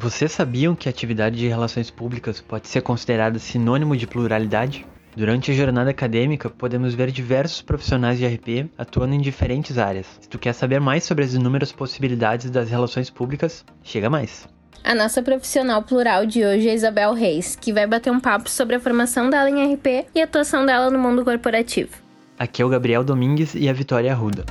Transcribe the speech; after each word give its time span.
Vocês 0.00 0.30
sabiam 0.30 0.76
que 0.76 0.88
a 0.88 0.90
atividade 0.90 1.36
de 1.36 1.48
relações 1.48 1.90
públicas 1.90 2.40
pode 2.40 2.68
ser 2.68 2.82
considerada 2.82 3.36
sinônimo 3.40 3.96
de 3.96 4.06
pluralidade? 4.06 4.86
Durante 5.16 5.50
a 5.50 5.54
jornada 5.54 5.90
acadêmica, 5.90 6.48
podemos 6.48 6.94
ver 6.94 7.10
diversos 7.10 7.62
profissionais 7.62 8.16
de 8.16 8.24
RP 8.24 8.70
atuando 8.78 9.16
em 9.16 9.20
diferentes 9.20 9.76
áreas. 9.76 10.06
Se 10.20 10.28
tu 10.28 10.38
quer 10.38 10.52
saber 10.52 10.78
mais 10.78 11.02
sobre 11.02 11.24
as 11.24 11.34
inúmeras 11.34 11.72
possibilidades 11.72 12.48
das 12.48 12.70
relações 12.70 13.10
públicas, 13.10 13.64
chega 13.82 14.08
mais. 14.08 14.46
A 14.84 14.94
nossa 14.94 15.20
profissional 15.20 15.82
plural 15.82 16.24
de 16.24 16.44
hoje 16.44 16.68
é 16.68 16.74
Isabel 16.74 17.12
Reis, 17.12 17.56
que 17.56 17.72
vai 17.72 17.84
bater 17.84 18.12
um 18.12 18.20
papo 18.20 18.48
sobre 18.48 18.76
a 18.76 18.80
formação 18.80 19.28
dela 19.28 19.50
em 19.50 19.74
RP 19.74 20.06
e 20.14 20.20
a 20.20 20.24
atuação 20.24 20.64
dela 20.64 20.92
no 20.92 20.98
mundo 21.00 21.24
corporativo. 21.24 21.90
Aqui 22.38 22.62
é 22.62 22.64
o 22.64 22.68
Gabriel 22.68 23.02
Domingues 23.02 23.56
e 23.56 23.68
a 23.68 23.72
Vitória 23.72 24.12
Arruda. 24.12 24.44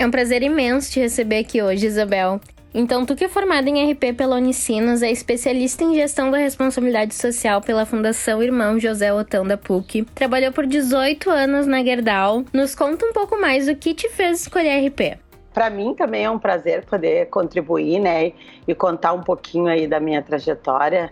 É 0.00 0.06
um 0.06 0.12
prazer 0.12 0.44
imenso 0.44 0.92
te 0.92 1.00
receber 1.00 1.40
aqui 1.40 1.60
hoje, 1.60 1.84
Isabel. 1.84 2.40
Então, 2.72 3.04
tu 3.04 3.16
que 3.16 3.24
é 3.24 3.28
formada 3.28 3.68
em 3.68 3.90
RP 3.90 4.14
pela 4.16 4.36
Unicinos, 4.36 5.02
é 5.02 5.10
especialista 5.10 5.82
em 5.82 5.92
gestão 5.92 6.30
da 6.30 6.38
responsabilidade 6.38 7.16
social 7.16 7.60
pela 7.60 7.84
Fundação 7.84 8.40
Irmão 8.40 8.78
José 8.78 9.12
Otão 9.12 9.44
da 9.44 9.56
PUC, 9.56 10.04
trabalhou 10.14 10.52
por 10.52 10.66
18 10.66 11.28
anos 11.28 11.66
na 11.66 11.82
Gerdau. 11.82 12.44
Nos 12.52 12.76
conta 12.76 13.06
um 13.06 13.12
pouco 13.12 13.40
mais 13.40 13.66
o 13.66 13.74
que 13.74 13.92
te 13.92 14.08
fez 14.08 14.42
escolher 14.42 14.86
RP. 14.86 15.18
Para 15.52 15.68
mim 15.68 15.92
também 15.94 16.24
é 16.24 16.30
um 16.30 16.38
prazer 16.38 16.84
poder 16.84 17.26
contribuir, 17.26 17.98
né, 17.98 18.32
e 18.68 18.74
contar 18.76 19.12
um 19.14 19.22
pouquinho 19.22 19.66
aí 19.66 19.88
da 19.88 19.98
minha 19.98 20.22
trajetória 20.22 21.10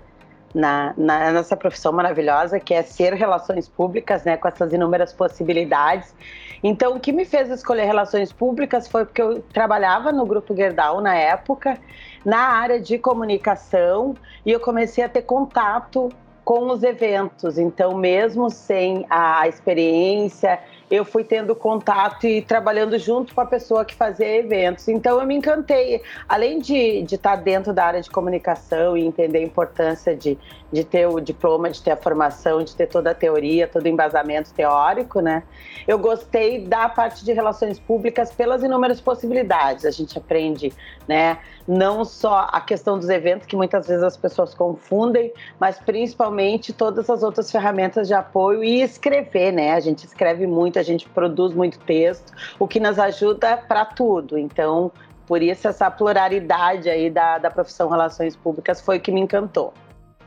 na, 0.57 0.95
na 0.97 1.31
nossa 1.33 1.55
profissão 1.55 1.93
maravilhosa, 1.93 2.59
que 2.59 2.73
é 2.73 2.83
ser 2.83 3.13
relações 3.13 3.69
públicas, 3.69 4.25
né, 4.25 4.39
com 4.39 4.49
essas 4.49 4.73
inúmeras 4.73 5.13
possibilidades. 5.13 6.15
Então, 6.63 6.97
o 6.97 7.01
que 7.01 7.13
me 7.13 7.27
fez 7.27 7.51
escolher 7.51 7.85
relações 7.85 8.33
públicas 8.33 8.89
foi 8.89 9.05
porque 9.05 9.21
eu 9.21 9.43
trabalhava 9.53 10.11
no 10.11 10.25
Grupo 10.25 10.57
Gerdau 10.57 11.03
na 11.03 11.15
época, 11.15 11.79
na 12.25 12.39
área 12.39 12.81
de 12.81 12.97
comunicação, 12.99 14.17
e 14.47 14.51
eu 14.51 14.59
comecei 14.59 15.05
a 15.05 15.09
ter 15.11 15.23
contato 15.23 16.09
com 16.43 16.71
os 16.71 16.83
eventos. 16.83 17.59
Então, 17.59 17.95
mesmo 17.95 18.49
sem 18.49 19.05
a 19.11 19.47
experiência 19.47 20.59
eu 20.91 21.05
fui 21.05 21.25
tendo 21.25 21.55
contato 21.55 22.27
e 22.27 22.41
trabalhando 22.41 22.99
junto 22.99 23.35
com 23.35 23.41
a 23.41 23.47
pessoa 23.47 23.85
que 23.85 23.95
fazia 23.95 24.37
eventos. 24.37 24.87
Então 24.89 25.19
eu 25.21 25.27
me 25.27 25.35
encantei. 25.35 26.03
Além 26.29 26.61
de, 26.61 27.03
de 27.03 27.17
estar 27.17 27.37
dentro 27.37 27.73
da 27.73 27.85
área 27.85 28.01
de 28.01 28.11
comunicação 28.11 28.97
e 28.97 29.05
entender 29.05 29.39
a 29.39 29.43
importância 29.43 30.15
de, 30.15 30.39
de 30.73 30.85
ter 30.85 31.07
o 31.07 31.21
diploma, 31.21 31.71
de 31.71 31.83
ter 31.83 31.91
a 31.91 31.97
formação, 31.97 32.63
de 32.63 32.75
ter 32.75 32.87
toda 32.87 33.11
a 33.11 33.15
teoria, 33.15 33.67
todo 33.67 33.85
o 33.85 33.89
embasamento 33.89 34.53
teórico, 34.53 35.21
né? 35.21 35.43
Eu 35.89 35.99
gostei 35.99 36.67
da 36.67 36.89
parte 36.89 37.25
de 37.25 37.33
relações 37.33 37.79
públicas 37.79 38.33
pelas 38.33 38.63
inúmeras 38.63 39.01
possibilidades. 39.01 39.85
A 39.85 39.91
gente 39.91 40.17
aprende, 40.17 40.73
né? 41.09 41.39
Não 41.67 42.05
só 42.05 42.49
a 42.53 42.61
questão 42.61 42.97
dos 42.97 43.09
eventos, 43.09 43.47
que 43.47 43.57
muitas 43.57 43.89
vezes 43.89 44.03
as 44.03 44.17
pessoas 44.17 44.55
confundem, 44.55 45.33
mas 45.59 45.79
principalmente 45.79 46.73
todas 46.73 47.11
as 47.11 47.25
outras 47.25 47.51
ferramentas 47.51 48.07
de 48.07 48.15
apoio 48.15 48.63
e 48.63 48.83
escrever, 48.83 49.53
né? 49.53 49.73
A 49.73 49.81
gente 49.81 50.05
escreve 50.05 50.47
muito 50.47 50.76
muito, 50.77 50.79
a 50.79 50.83
gente 50.83 51.09
produz 51.09 51.55
muito 51.55 51.79
texto, 51.81 52.33
o 52.59 52.69
que 52.69 52.79
nos 52.79 52.99
ajuda 52.99 53.57
para 53.57 53.85
tudo. 53.85 54.39
Então, 54.39 54.93
por 55.27 55.43
isso 55.43 55.67
essa 55.67 55.91
pluralidade 55.91 56.89
aí 56.89 57.11
da, 57.11 57.39
da 57.39 57.51
profissão 57.51 57.89
Relações 57.89 58.37
Públicas 58.37 58.81
foi 58.81 58.99
o 58.99 59.01
que 59.01 59.11
me 59.11 59.21
encantou. 59.21 59.73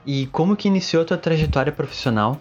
E 0.05 0.27
como 0.27 0.55
que 0.55 0.67
iniciou 0.67 1.03
a 1.03 1.05
tua 1.05 1.17
trajetória 1.17 1.71
profissional? 1.71 2.37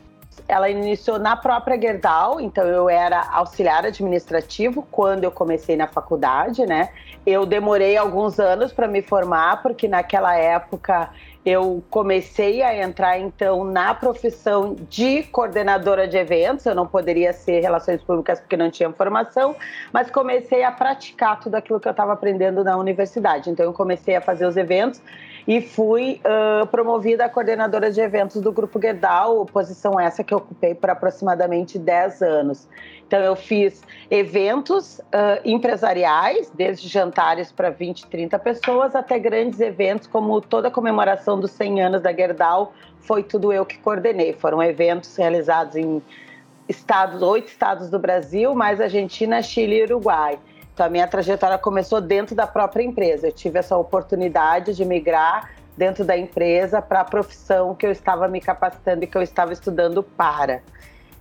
Ela 0.47 0.71
iniciou 0.71 1.19
na 1.19 1.37
própria 1.37 1.79
Gerdau, 1.79 2.41
então 2.41 2.65
eu 2.65 2.89
era 2.89 3.29
auxiliar 3.33 3.85
administrativo 3.85 4.87
quando 4.91 5.25
eu 5.25 5.31
comecei 5.31 5.77
na 5.77 5.87
faculdade, 5.87 6.65
né? 6.65 6.89
Eu 7.27 7.45
demorei 7.45 7.99
alguns 7.99 8.39
anos 8.39 8.73
para 8.73 8.89
me 8.89 9.03
formar, 9.03 9.63
porque 9.63 9.87
naquela 9.87 10.35
época 10.37 11.11
eu 11.49 11.83
comecei 11.89 12.63
a 12.63 12.77
entrar 12.77 13.19
então 13.19 13.65
na 13.65 13.95
profissão 13.95 14.77
de 14.89 15.23
coordenadora 15.25 16.07
de 16.07 16.17
eventos. 16.17 16.67
Eu 16.67 16.75
não 16.75 16.87
poderia 16.87 17.33
ser 17.33 17.61
relações 17.61 18.03
públicas 18.03 18.41
porque 18.41 18.57
não 18.57 18.71
tinha 18.71 18.93
formação, 18.93 19.57
mas 19.93 20.11
comecei 20.11 20.63
a 20.63 20.71
praticar 20.71 21.41
tudo 21.41 21.55
aquilo 21.55 21.81
que 21.81 21.89
eu 21.89 21.93
estava 21.93 22.13
aprendendo 22.13 22.63
na 22.63 22.77
universidade. 22.77 23.51
Então 23.51 23.65
eu 23.65 23.73
comecei 23.73 24.17
a 24.17 24.21
fazer 24.21 24.47
os 24.47 24.57
eventos 24.57 25.01
e 25.49 25.63
fui 25.63 26.21
uh, 26.21 26.67
promovida 26.67 27.25
a 27.25 27.29
coordenadora 27.29 27.91
de 27.91 27.99
eventos 28.03 28.39
do 28.43 28.53
Grupo 28.53 28.79
Gerdau, 28.79 29.47
posição 29.47 29.99
essa 29.99 30.23
que 30.23 30.35
eu 30.35 30.39
ocupei 30.39 30.75
por 30.75 30.91
aproximadamente 30.91 31.79
10 31.79 32.21
anos. 32.21 32.69
Então, 33.09 33.21
eu 33.21 33.35
fiz 33.35 33.83
eventos 34.11 34.99
uh, 34.99 35.41
empresariais, 35.43 36.53
desde 36.55 36.89
jantares 36.89 37.51
para 37.51 37.71
20, 37.71 38.07
30 38.07 38.39
pessoas, 38.39 38.95
até 38.95 39.19
grandes 39.19 39.61
eventos, 39.61 40.07
como 40.07 40.39
toda 40.43 40.69
a 40.69 40.71
comemoração 40.71 41.41
dos 41.41 41.51
100 41.53 41.81
anos 41.81 42.03
da 42.03 42.13
Gerdau, 42.13 42.75
foi 43.01 43.23
tudo 43.23 43.51
eu 43.51 43.65
que 43.65 43.79
coordenei. 43.79 44.35
Foram 44.35 44.63
eventos 44.63 45.17
realizados 45.17 45.75
em 45.75 46.03
estados, 46.69 47.23
oito 47.23 47.49
estados 47.49 47.89
do 47.89 47.99
Brasil, 47.99 48.55
mais 48.55 48.79
Argentina, 48.79 49.41
Chile 49.41 49.79
e 49.79 49.85
Uruguai. 49.85 50.39
Então, 50.75 50.85
a 50.85 50.91
minha 50.91 51.09
trajetória 51.09 51.57
começou 51.57 52.03
dentro 52.03 52.37
da 52.37 52.47
própria 52.47 52.83
empresa. 52.83 53.29
Eu 53.29 53.33
tive 53.33 53.59
essa 53.59 53.75
oportunidade 53.75 54.75
de 54.75 54.85
migrar 54.85 55.51
dentro 55.79 56.05
da 56.05 56.15
empresa 56.19 56.83
para 56.83 57.01
a 57.01 57.05
profissão 57.05 57.75
que 57.75 57.87
eu 57.87 57.91
estava 57.91 58.29
me 58.29 58.39
capacitando 58.39 59.03
e 59.03 59.07
que 59.07 59.17
eu 59.17 59.23
estava 59.23 59.55
estudando 59.55 60.03
para. 60.03 60.61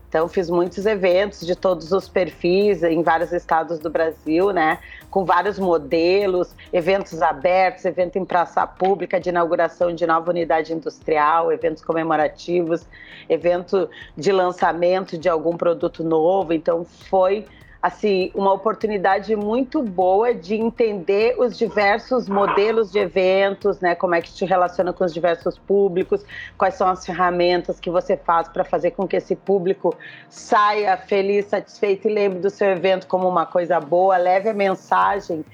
Então, 0.09 0.27
fiz 0.29 0.49
muitos 0.49 0.85
eventos 0.85 1.45
de 1.45 1.53
todos 1.53 1.91
os 1.91 2.07
perfis 2.07 2.81
em 2.81 3.03
vários 3.03 3.33
estados 3.33 3.77
do 3.77 3.89
Brasil, 3.89 4.51
né? 4.51 4.79
Com 5.11 5.25
vários 5.25 5.59
modelos, 5.59 6.55
eventos 6.71 7.21
abertos, 7.21 7.83
evento 7.83 8.17
em 8.17 8.23
praça 8.23 8.65
pública 8.65 9.19
de 9.19 9.29
inauguração 9.29 9.93
de 9.93 10.07
nova 10.07 10.29
unidade 10.29 10.71
industrial, 10.73 11.51
eventos 11.51 11.83
comemorativos, 11.83 12.85
evento 13.27 13.89
de 14.15 14.31
lançamento 14.31 15.17
de 15.17 15.27
algum 15.27 15.57
produto 15.57 16.05
novo. 16.05 16.53
Então, 16.53 16.85
foi 16.85 17.45
assim, 17.81 18.31
uma 18.33 18.51
oportunidade 18.53 19.35
muito 19.35 19.81
boa 19.81 20.33
de 20.33 20.55
entender 20.55 21.35
os 21.39 21.57
diversos 21.57 22.27
modelos 22.27 22.91
de 22.91 22.99
eventos, 22.99 23.79
né? 23.79 23.95
Como 23.95 24.15
é 24.15 24.21
que 24.21 24.31
te 24.31 24.45
relaciona 24.45 24.91
com 24.91 25.03
os 25.03 25.13
diversos 25.13 25.57
públicos, 25.57 26.25
quais 26.57 26.75
são 26.75 26.87
as 26.87 27.05
ferramentas 27.05 27.79
que 27.79 27.89
você 27.89 28.17
faz 28.17 28.47
para 28.47 28.63
fazer 28.63 28.91
com 28.91 29.07
que 29.07 29.15
esse 29.15 29.35
público 29.35 29.95
saia 30.29 30.97
feliz, 30.97 31.45
satisfeito 31.45 32.07
e 32.07 32.13
lembre 32.13 32.39
do 32.39 32.49
seu 32.49 32.69
evento 32.69 33.07
como 33.07 33.27
uma 33.27 33.45
coisa 33.45 33.79
boa, 33.79 34.17
leve 34.17 34.49
a 34.49 34.53
mensagem 34.53 35.45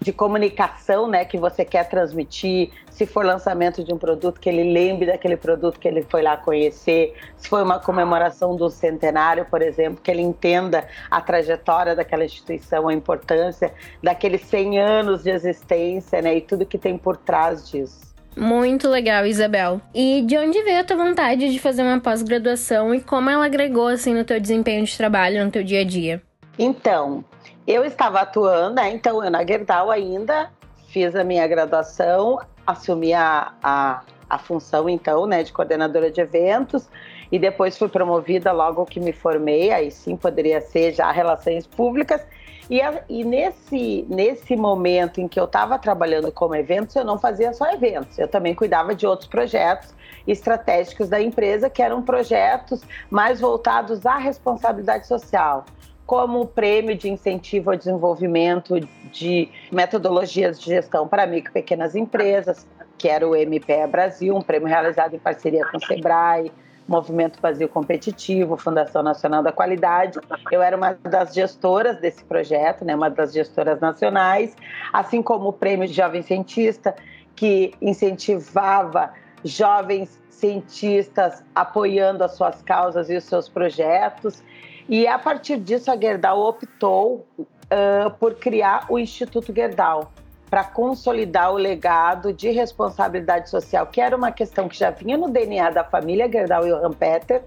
de 0.00 0.12
comunicação, 0.12 1.08
né, 1.08 1.24
que 1.24 1.36
você 1.36 1.64
quer 1.64 1.88
transmitir, 1.88 2.70
se 2.90 3.06
for 3.06 3.24
lançamento 3.24 3.82
de 3.82 3.92
um 3.92 3.98
produto 3.98 4.40
que 4.40 4.48
ele 4.48 4.72
lembre 4.72 5.06
daquele 5.06 5.36
produto 5.36 5.78
que 5.78 5.88
ele 5.88 6.02
foi 6.02 6.22
lá 6.22 6.36
conhecer, 6.36 7.14
se 7.36 7.48
foi 7.48 7.62
uma 7.62 7.78
comemoração 7.78 8.56
do 8.56 8.70
centenário, 8.70 9.44
por 9.44 9.62
exemplo, 9.62 10.00
que 10.02 10.10
ele 10.10 10.22
entenda 10.22 10.86
a 11.10 11.20
trajetória 11.20 11.94
daquela 11.94 12.24
instituição, 12.24 12.88
a 12.88 12.94
importância 12.94 13.72
daqueles 14.02 14.42
100 14.42 14.78
anos 14.78 15.22
de 15.22 15.30
existência, 15.30 16.22
né, 16.22 16.36
e 16.36 16.40
tudo 16.40 16.64
que 16.66 16.78
tem 16.78 16.96
por 16.96 17.16
trás 17.16 17.68
disso. 17.68 18.08
Muito 18.36 18.88
legal, 18.88 19.26
Isabel. 19.26 19.80
E 19.92 20.22
de 20.22 20.38
onde 20.38 20.62
veio 20.62 20.80
a 20.80 20.84
tua 20.84 20.96
vontade 20.96 21.50
de 21.50 21.58
fazer 21.58 21.82
uma 21.82 21.98
pós-graduação 21.98 22.94
e 22.94 23.00
como 23.00 23.28
ela 23.28 23.44
agregou 23.44 23.88
assim 23.88 24.14
no 24.14 24.22
teu 24.22 24.38
desempenho 24.38 24.84
de 24.84 24.96
trabalho, 24.96 25.44
no 25.44 25.50
teu 25.50 25.64
dia 25.64 25.80
a 25.80 25.84
dia? 25.84 26.22
Então, 26.56 27.24
eu 27.68 27.84
estava 27.84 28.22
atuando, 28.22 28.76
né? 28.76 28.90
Então, 28.90 29.22
eu 29.22 29.30
na 29.30 29.44
Gerdau 29.44 29.90
ainda 29.90 30.50
fiz 30.88 31.14
a 31.14 31.22
minha 31.22 31.46
graduação, 31.46 32.40
assumi 32.66 33.12
a, 33.12 33.52
a, 33.62 34.00
a 34.28 34.38
função, 34.38 34.88
então, 34.88 35.26
né, 35.26 35.42
de 35.42 35.52
coordenadora 35.52 36.10
de 36.10 36.18
eventos 36.18 36.88
e 37.30 37.38
depois 37.38 37.76
fui 37.76 37.90
promovida 37.90 38.52
logo 38.52 38.86
que 38.86 38.98
me 38.98 39.12
formei, 39.12 39.70
aí 39.70 39.90
sim 39.90 40.16
poderia 40.16 40.62
ser 40.62 40.94
já 40.94 41.12
relações 41.12 41.66
públicas. 41.66 42.22
E, 42.70 42.80
a, 42.80 43.02
e 43.06 43.22
nesse, 43.22 44.06
nesse 44.08 44.56
momento 44.56 45.20
em 45.20 45.28
que 45.28 45.38
eu 45.38 45.44
estava 45.44 45.78
trabalhando 45.78 46.32
como 46.32 46.54
eventos, 46.54 46.96
eu 46.96 47.04
não 47.04 47.18
fazia 47.18 47.52
só 47.52 47.70
eventos, 47.70 48.18
eu 48.18 48.28
também 48.28 48.54
cuidava 48.54 48.94
de 48.94 49.06
outros 49.06 49.28
projetos 49.28 49.94
estratégicos 50.26 51.10
da 51.10 51.20
empresa, 51.20 51.68
que 51.68 51.82
eram 51.82 52.00
projetos 52.00 52.80
mais 53.10 53.40
voltados 53.40 54.06
à 54.06 54.16
responsabilidade 54.16 55.06
social 55.06 55.66
como 56.08 56.46
prêmio 56.46 56.96
de 56.96 57.10
incentivo 57.10 57.70
ao 57.70 57.76
desenvolvimento 57.76 58.80
de 59.12 59.46
metodologias 59.70 60.58
de 60.58 60.64
gestão 60.64 61.06
para 61.06 61.26
micro 61.26 61.50
e 61.50 61.52
pequenas 61.52 61.94
empresas, 61.94 62.66
que 62.96 63.10
era 63.10 63.28
o 63.28 63.36
MPE 63.36 63.86
Brasil, 63.90 64.34
um 64.34 64.40
prêmio 64.40 64.66
realizado 64.66 65.14
em 65.14 65.18
parceria 65.18 65.66
com 65.66 65.76
o 65.76 65.80
Sebrae, 65.84 66.50
Movimento 66.88 67.38
Brasil 67.42 67.68
Competitivo, 67.68 68.56
Fundação 68.56 69.02
Nacional 69.02 69.42
da 69.42 69.52
Qualidade. 69.52 70.18
Eu 70.50 70.62
era 70.62 70.74
uma 70.74 70.94
das 70.94 71.34
gestoras 71.34 72.00
desse 72.00 72.24
projeto, 72.24 72.86
né, 72.86 72.96
uma 72.96 73.10
das 73.10 73.34
gestoras 73.34 73.78
nacionais, 73.78 74.56
assim 74.90 75.20
como 75.20 75.50
o 75.50 75.52
Prêmio 75.52 75.86
de 75.86 75.92
Jovem 75.92 76.22
Cientista, 76.22 76.96
que 77.36 77.74
incentivava 77.82 79.12
jovens 79.44 80.18
cientistas 80.30 81.44
apoiando 81.54 82.24
as 82.24 82.32
suas 82.32 82.62
causas 82.62 83.10
e 83.10 83.16
os 83.16 83.24
seus 83.24 83.46
projetos. 83.46 84.42
E 84.88 85.06
a 85.06 85.18
partir 85.18 85.58
disso, 85.58 85.90
a 85.90 85.96
Gerdau 85.96 86.40
optou 86.40 87.26
uh, 87.36 88.10
por 88.18 88.34
criar 88.36 88.86
o 88.88 88.98
Instituto 88.98 89.52
Gerdau 89.54 90.10
para 90.48 90.64
consolidar 90.64 91.52
o 91.52 91.56
legado 91.56 92.32
de 92.32 92.50
responsabilidade 92.50 93.50
social, 93.50 93.86
que 93.86 94.00
era 94.00 94.16
uma 94.16 94.32
questão 94.32 94.66
que 94.66 94.78
já 94.78 94.90
vinha 94.90 95.18
no 95.18 95.28
DNA 95.28 95.70
da 95.70 95.84
família 95.84 96.30
Gerdau 96.30 96.66
e 96.66 96.70
Rampeter, 96.70 97.42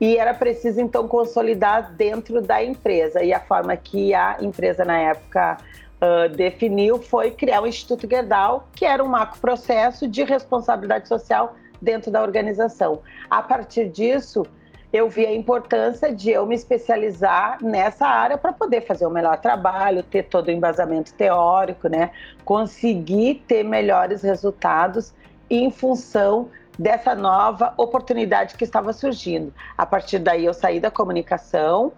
e 0.00 0.16
era 0.16 0.32
preciso 0.32 0.80
então 0.80 1.06
consolidar 1.06 1.92
dentro 1.92 2.40
da 2.40 2.64
empresa. 2.64 3.22
E 3.22 3.34
a 3.34 3.40
forma 3.40 3.76
que 3.76 4.14
a 4.14 4.38
empresa 4.40 4.82
na 4.82 4.98
época 4.98 5.58
uh, 6.00 6.34
definiu 6.34 6.96
foi 7.02 7.30
criar 7.30 7.60
o 7.60 7.66
Instituto 7.66 8.08
Gerdau, 8.08 8.66
que 8.74 8.86
era 8.86 9.04
um 9.04 9.08
macro 9.08 9.38
processo 9.38 10.08
de 10.08 10.24
responsabilidade 10.24 11.06
social 11.06 11.54
dentro 11.82 12.10
da 12.10 12.22
organização. 12.22 13.02
A 13.28 13.42
partir 13.42 13.90
disso, 13.90 14.46
eu 14.92 15.08
vi 15.08 15.24
a 15.24 15.34
importância 15.34 16.14
de 16.14 16.30
eu 16.30 16.44
me 16.46 16.54
especializar 16.54 17.62
nessa 17.62 18.06
área 18.06 18.36
para 18.36 18.52
poder 18.52 18.82
fazer 18.82 19.06
o 19.06 19.10
melhor 19.10 19.38
trabalho, 19.38 20.02
ter 20.02 20.24
todo 20.24 20.48
o 20.48 20.50
embasamento 20.50 21.14
teórico, 21.14 21.88
né? 21.88 22.10
Conseguir 22.44 23.44
ter 23.46 23.62
melhores 23.62 24.22
resultados 24.22 25.14
em 25.48 25.70
função 25.70 26.48
dessa 26.78 27.14
nova 27.14 27.74
oportunidade 27.76 28.54
que 28.54 28.64
estava 28.64 28.92
surgindo. 28.92 29.52
A 29.76 29.84
partir 29.86 30.18
daí 30.18 30.44
eu 30.44 30.54
saí 30.54 30.80
da 30.80 30.90
comunicação, 30.90 31.92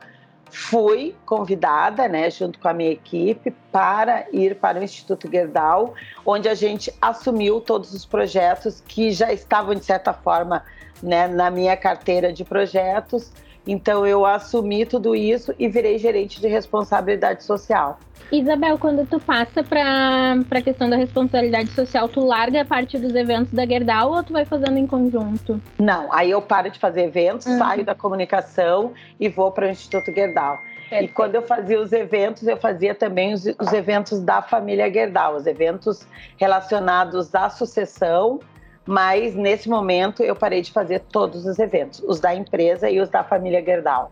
fui 0.51 1.15
convidada, 1.25 2.07
né, 2.09 2.29
junto 2.31 2.59
com 2.59 2.69
a 2.69 2.75
minha 2.75 2.91
equipe, 2.91 3.53
para 3.71 4.27
ir 4.33 4.57
para 4.57 4.81
o 4.81 4.83
Instituto 4.83 5.31
Gerdau, 5.31 5.95
onde 6.27 6.47
a 6.49 6.55
gente 6.55 6.93
assumiu 7.01 7.61
todos 7.61 7.95
os 7.95 8.05
projetos 8.05 8.83
que 8.87 9.13
já 9.13 9.33
estavam 9.33 9.75
de 9.75 9.85
certa 9.85 10.13
forma 10.13 10.63
né, 11.03 11.27
na 11.27 11.51
minha 11.51 11.77
carteira 11.77 12.33
de 12.33 12.45
projetos. 12.45 13.33
Então 13.67 14.07
eu 14.07 14.27
assumi 14.27 14.85
tudo 14.85 15.15
isso 15.15 15.55
e 15.59 15.69
virei 15.69 15.99
gerente 15.99 16.41
de 16.41 16.49
responsabilidade 16.49 17.45
social. 17.45 17.99
Isabel, 18.31 18.79
quando 18.79 19.07
tu 19.07 19.21
passa 19.21 19.63
para 19.63 20.39
a 20.51 20.63
questão 20.63 20.89
da 20.89 20.97
responsabilidade 20.97 21.71
social, 21.73 22.09
tu 22.09 22.25
larga 22.25 22.63
a 22.63 22.65
parte 22.65 22.99
dos 22.99 23.15
eventos 23.15 23.53
da 23.53 23.67
Gerdau 23.67 24.13
ou 24.13 24.23
tu 24.25 24.33
vai 24.33 24.47
fazendo 24.47 24.79
em 24.79 24.87
conjunto? 24.87 25.61
Não, 25.79 26.11
aí 26.11 26.31
eu 26.31 26.41
paro 26.41 26.71
de 26.71 26.79
fazer 26.79 27.03
eventos, 27.03 27.47
uhum. 27.47 27.59
saio 27.59 27.85
da 27.85 27.95
comunicação 27.95 28.93
e 29.21 29.29
vou 29.29 29.53
para 29.53 29.67
o 29.67 29.71
Instituto 29.71 30.11
Gerdau. 30.13 30.59
Perfeito. 30.89 31.05
E 31.05 31.09
quando 31.09 31.35
eu 31.35 31.43
fazia 31.43 31.81
os 31.81 31.93
eventos, 31.93 32.47
eu 32.47 32.57
fazia 32.57 32.95
também 32.95 33.35
os, 33.35 33.45
os 33.45 33.73
eventos 33.73 34.21
da 34.21 34.41
família 34.41 34.91
Gerdau, 34.91 35.37
os 35.37 35.47
eventos 35.47 36.07
relacionados 36.39 37.35
à 37.35 37.51
sucessão 37.51 38.41
mas 38.87 39.35
nesse 39.35 39.69
momento 39.69 40.23
eu 40.23 40.35
parei 40.35 40.61
de 40.63 40.73
fazer 40.73 41.01
todos 41.01 41.47
os 41.47 41.59
eventos, 41.59 42.03
os 42.07 42.21
da 42.21 42.35
empresa 42.35 42.91
e 42.91 43.01
os 43.01 43.09
da 43.09 43.23
família 43.23 43.65
Gerdau. 43.65 44.11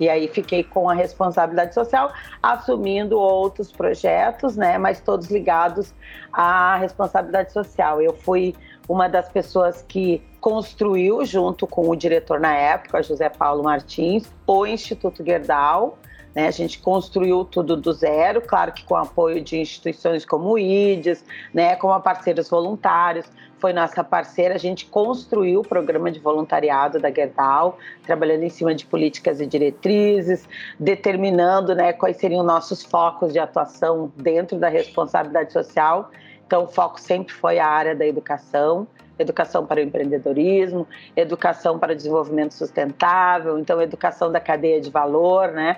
E 0.00 0.08
aí 0.08 0.28
fiquei 0.28 0.64
com 0.64 0.88
a 0.88 0.94
responsabilidade 0.94 1.74
social, 1.74 2.10
assumindo 2.42 3.18
outros 3.18 3.70
projetos, 3.70 4.56
né, 4.56 4.78
mas 4.78 4.98
todos 5.00 5.30
ligados 5.30 5.94
à 6.32 6.76
responsabilidade 6.76 7.52
social. 7.52 8.00
Eu 8.00 8.14
fui 8.14 8.54
uma 8.88 9.08
das 9.08 9.28
pessoas 9.28 9.84
que 9.86 10.22
construiu, 10.40 11.24
junto 11.26 11.66
com 11.66 11.88
o 11.88 11.94
diretor 11.94 12.40
na 12.40 12.54
época, 12.54 13.02
José 13.02 13.28
Paulo 13.28 13.62
Martins, 13.62 14.32
o 14.46 14.66
Instituto 14.66 15.22
Gerdau, 15.22 15.98
né? 16.34 16.46
A 16.46 16.50
gente 16.50 16.78
construiu 16.78 17.44
tudo 17.44 17.76
do 17.76 17.92
zero, 17.92 18.40
claro 18.40 18.72
que 18.72 18.84
com 18.84 18.96
apoio 18.96 19.40
de 19.40 19.58
instituições 19.58 20.24
como 20.24 20.50
o 20.50 20.58
IDES, 20.58 21.24
né, 21.52 21.76
como 21.76 21.98
parceiros 22.00 22.48
voluntários, 22.48 23.26
foi 23.60 23.74
nossa 23.74 24.02
parceira, 24.02 24.54
a 24.54 24.58
gente 24.58 24.86
construiu 24.86 25.60
o 25.60 25.62
programa 25.62 26.10
de 26.10 26.18
voluntariado 26.18 26.98
da 26.98 27.12
Gerdau, 27.12 27.78
trabalhando 28.02 28.42
em 28.42 28.48
cima 28.48 28.74
de 28.74 28.86
políticas 28.86 29.38
e 29.38 29.46
diretrizes, 29.46 30.48
determinando 30.78 31.74
né, 31.74 31.92
quais 31.92 32.16
seriam 32.16 32.42
nossos 32.42 32.82
focos 32.82 33.34
de 33.34 33.38
atuação 33.38 34.10
dentro 34.16 34.58
da 34.58 34.68
responsabilidade 34.68 35.52
social. 35.52 36.10
Então, 36.46 36.64
o 36.64 36.68
foco 36.68 36.98
sempre 36.98 37.34
foi 37.34 37.58
a 37.58 37.66
área 37.66 37.94
da 37.94 38.06
educação, 38.06 38.88
educação 39.18 39.66
para 39.66 39.78
o 39.78 39.82
empreendedorismo, 39.82 40.88
educação 41.14 41.78
para 41.78 41.92
o 41.92 41.96
desenvolvimento 41.96 42.54
sustentável, 42.54 43.58
então 43.58 43.80
educação 43.82 44.32
da 44.32 44.40
cadeia 44.40 44.80
de 44.80 44.90
valor, 44.90 45.48
né? 45.52 45.76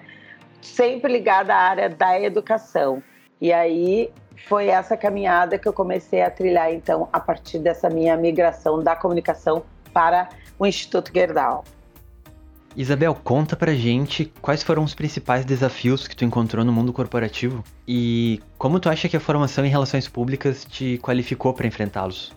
Sempre 0.66 1.12
ligada 1.12 1.54
à 1.54 1.58
área 1.58 1.88
da 1.88 2.20
educação. 2.20 3.02
E 3.40 3.52
aí 3.52 4.10
foi 4.48 4.68
essa 4.68 4.96
caminhada 4.96 5.58
que 5.58 5.68
eu 5.68 5.72
comecei 5.72 6.22
a 6.22 6.30
trilhar, 6.30 6.72
então, 6.72 7.08
a 7.12 7.20
partir 7.20 7.58
dessa 7.58 7.88
minha 7.88 8.16
migração 8.16 8.82
da 8.82 8.96
comunicação 8.96 9.62
para 9.92 10.28
o 10.58 10.66
Instituto 10.66 11.12
Gerdau. 11.12 11.64
Isabel, 12.74 13.14
conta 13.22 13.54
pra 13.54 13.74
gente 13.74 14.32
quais 14.40 14.62
foram 14.62 14.82
os 14.82 14.94
principais 14.94 15.44
desafios 15.44 16.08
que 16.08 16.16
tu 16.16 16.24
encontrou 16.24 16.64
no 16.64 16.72
mundo 16.72 16.90
corporativo 16.90 17.62
e 17.86 18.40
como 18.56 18.80
tu 18.80 18.88
acha 18.88 19.10
que 19.10 19.16
a 19.16 19.20
formação 19.20 19.64
em 19.66 19.68
relações 19.68 20.08
públicas 20.08 20.64
te 20.64 20.98
qualificou 21.02 21.52
para 21.52 21.66
enfrentá-los? 21.66 22.32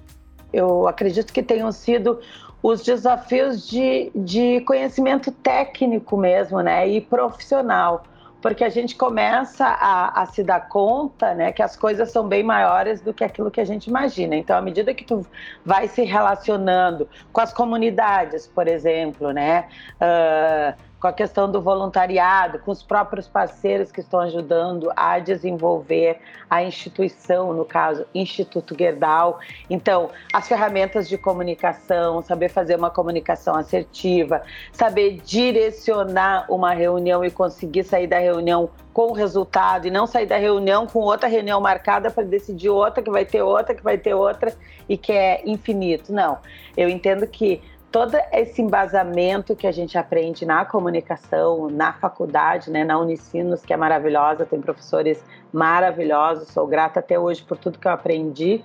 Eu 0.52 0.90
acredito 0.90 1.32
que 1.32 1.42
tenham 1.42 1.72
sido 1.72 2.20
os 2.62 2.84
desafios 2.84 3.66
de, 3.70 4.12
de 4.14 4.60
conhecimento 4.62 5.32
técnico 5.32 6.18
mesmo, 6.18 6.60
né, 6.62 6.88
e 6.88 7.00
profissional 7.00 8.04
porque 8.46 8.64
a 8.64 8.70
gente 8.70 8.96
começa 8.96 9.66
a, 9.66 10.22
a, 10.22 10.26
se 10.28 10.44
dar 10.44 10.70
conta, 10.70 11.34
né, 11.34 11.52
que 11.52 11.64
as 11.64 11.76
coisas 11.76 12.12
são 12.12 12.28
bem 12.28 12.44
maiores 12.44 13.02
do 13.02 13.12
que 13.12 13.24
aquilo 13.24 13.50
que 13.50 13.60
a 13.60 13.66
gente 13.66 13.88
imagina. 13.88 14.36
Então, 14.36 14.56
à 14.56 14.62
medida 14.62 14.94
que 14.94 15.04
tu 15.04 15.26
vai 15.66 15.88
se 15.88 16.04
relacionando 16.04 17.10
com 17.34 17.42
as 17.42 17.52
comunidades, 17.52 18.46
por 18.46 18.68
exemplo, 18.68 19.32
né, 19.32 19.68
uh, 19.96 20.80
com 21.06 21.10
a 21.10 21.14
questão 21.14 21.52
do 21.52 21.62
voluntariado, 21.62 22.58
com 22.58 22.72
os 22.72 22.82
próprios 22.82 23.28
parceiros 23.28 23.92
que 23.92 24.00
estão 24.00 24.22
ajudando 24.22 24.92
a 24.96 25.20
desenvolver 25.20 26.18
a 26.50 26.64
instituição, 26.64 27.54
no 27.54 27.64
caso, 27.64 28.08
Instituto 28.16 28.76
Gerdau. 28.76 29.40
Então, 29.70 30.10
as 30.34 30.48
ferramentas 30.48 31.08
de 31.08 31.16
comunicação, 31.16 32.24
saber 32.24 32.50
fazer 32.50 32.76
uma 32.76 32.90
comunicação 32.90 33.56
assertiva, 33.56 34.42
saber 34.74 35.22
direcionar 35.24 36.48
uma 36.50 36.74
reunião 36.74 37.24
e 37.24 37.30
conseguir 37.30 37.84
sair 37.84 38.08
da 38.08 38.18
reunião 38.18 38.68
com 38.92 39.12
resultado 39.12 39.86
e 39.86 39.92
não 39.92 40.08
sair 40.08 40.26
da 40.26 40.38
reunião 40.38 40.88
com 40.88 41.00
outra 41.02 41.30
reunião 41.30 41.62
marcada 41.62 42.10
para 42.10 42.24
decidir 42.24 42.70
outra 42.70 43.04
que 43.04 43.12
vai 43.12 43.26
ter 43.26 43.44
outra 43.44 43.76
que 43.76 43.84
vai 43.84 43.98
ter 44.00 44.16
outra 44.16 44.52
e 44.90 44.98
que 44.98 45.12
é 45.12 45.44
infinito. 45.46 46.12
Não, 46.12 46.40
eu 46.76 46.90
entendo 46.90 47.28
que 47.28 47.62
todo 47.96 48.18
esse 48.34 48.62
embasamento 48.62 49.56
que 49.56 49.66
a 49.66 49.72
gente 49.72 49.98
aprende 49.98 50.46
na 50.46 50.66
comunicação, 50.66 51.70
na 51.70 51.94
faculdade, 51.94 52.70
né, 52.70 52.84
na 52.84 53.00
Unicinos, 53.00 53.62
que 53.62 53.72
é 53.72 53.78
maravilhosa, 53.78 54.46
tem 54.46 54.60
professores 54.60 55.24
maravilhosos, 55.54 56.50
sou 56.50 56.68
grata 56.68 57.00
até 57.00 57.18
hoje 57.18 57.42
por 57.44 57.58
tudo 57.58 57.80
que 57.80 57.88
eu 57.88 57.92
aprendi. 57.94 58.62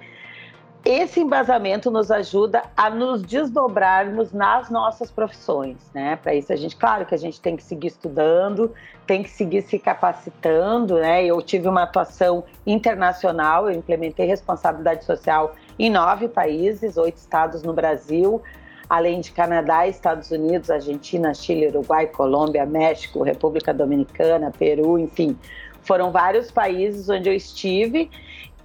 Esse 0.85 1.21
embasamento 1.21 1.93
nos 1.93 2.11
ajuda 2.11 2.65
a 2.77 2.91
nos 2.91 3.23
desdobrarmos 3.23 4.33
nas 4.33 4.69
nossas 4.69 5.13
profissões, 5.13 5.77
né? 5.95 6.17
Para 6.17 6.35
isso 6.35 6.53
a 6.53 6.57
gente, 6.57 6.75
claro 6.75 7.07
que 7.07 7.15
a 7.15 7.19
gente 7.19 7.41
tem 7.41 7.57
que 7.57 7.63
seguir 7.63 7.87
estudando, 7.87 8.75
tem 9.07 9.23
que 9.23 9.31
seguir 9.31 9.63
se 9.63 9.79
capacitando, 9.79 10.97
né? 10.97 11.25
Eu 11.25 11.41
tive 11.41 11.69
uma 11.69 11.85
atuação 11.85 12.43
internacional, 12.67 13.71
eu 13.71 13.79
implementei 13.79 14.27
responsabilidade 14.27 15.05
social 15.05 15.55
em 15.79 15.89
nove 15.89 16.27
países, 16.27 16.97
oito 16.97 17.19
estados 17.19 17.63
no 17.63 17.73
Brasil, 17.73 18.43
além 18.91 19.21
de 19.21 19.31
Canadá, 19.31 19.87
Estados 19.87 20.33
Unidos, 20.33 20.69
Argentina, 20.69 21.33
Chile, 21.33 21.69
Uruguai, 21.69 22.09
Colômbia, 22.09 22.67
México, 22.67 23.23
República 23.23 23.73
Dominicana, 23.73 24.51
Peru, 24.51 24.99
enfim. 24.99 25.39
Foram 25.83 26.11
vários 26.11 26.51
países 26.51 27.09
onde 27.09 27.29
eu 27.29 27.35
estive, 27.35 28.11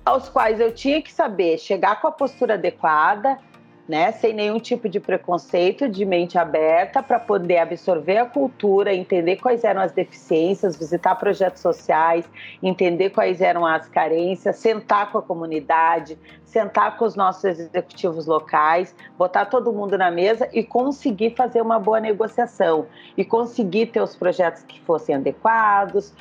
aos 0.03 0.27
quais 0.27 0.59
eu 0.59 0.73
tinha 0.73 0.99
que 0.99 1.13
saber 1.13 1.59
chegar 1.59 2.01
com 2.01 2.07
a 2.07 2.11
postura 2.11 2.55
adequada, 2.55 3.37
né, 3.87 4.11
sem 4.13 4.33
nenhum 4.33 4.59
tipo 4.59 4.89
de 4.89 4.99
preconceito, 4.99 5.87
de 5.87 6.05
mente 6.05 6.37
aberta, 6.37 7.03
para 7.03 7.19
poder 7.19 7.59
absorver 7.59 8.17
a 8.17 8.25
cultura, 8.25 8.93
entender 8.93 9.35
quais 9.35 9.63
eram 9.63 9.81
as 9.81 9.91
deficiências, 9.91 10.75
visitar 10.75 11.15
projetos 11.15 11.61
sociais, 11.61 12.25
entender 12.63 13.11
quais 13.11 13.41
eram 13.41 13.65
as 13.65 13.87
carências, 13.87 14.55
sentar 14.55 15.11
com 15.11 15.19
a 15.19 15.21
comunidade, 15.21 16.17
sentar 16.43 16.97
com 16.97 17.05
os 17.05 17.15
nossos 17.15 17.43
executivos 17.43 18.25
locais, 18.25 18.95
botar 19.17 19.45
todo 19.45 19.71
mundo 19.71 19.97
na 19.97 20.09
mesa 20.09 20.49
e 20.51 20.63
conseguir 20.63 21.35
fazer 21.35 21.61
uma 21.61 21.77
boa 21.77 21.99
negociação 21.99 22.87
e 23.15 23.23
conseguir 23.23 23.87
ter 23.87 24.01
os 24.01 24.15
projetos 24.15 24.63
que 24.63 24.81
fossem 24.81 25.13
adequados, 25.13 26.13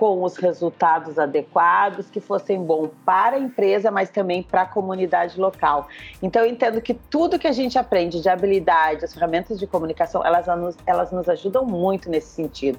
com 0.00 0.24
os 0.24 0.38
resultados 0.38 1.18
adequados, 1.18 2.08
que 2.08 2.20
fossem 2.20 2.64
bons 2.64 2.88
para 3.04 3.36
a 3.36 3.38
empresa, 3.38 3.90
mas 3.90 4.08
também 4.08 4.42
para 4.42 4.62
a 4.62 4.66
comunidade 4.66 5.38
local. 5.38 5.88
Então, 6.22 6.42
eu 6.42 6.50
entendo 6.50 6.80
que 6.80 6.94
tudo 6.94 7.38
que 7.38 7.46
a 7.46 7.52
gente 7.52 7.78
aprende 7.78 8.22
de 8.22 8.28
habilidade, 8.30 9.04
as 9.04 9.12
ferramentas 9.12 9.58
de 9.58 9.66
comunicação, 9.66 10.24
elas 10.24 10.46
nos, 10.46 10.74
elas 10.86 11.12
nos 11.12 11.28
ajudam 11.28 11.66
muito 11.66 12.08
nesse 12.08 12.28
sentido. 12.28 12.78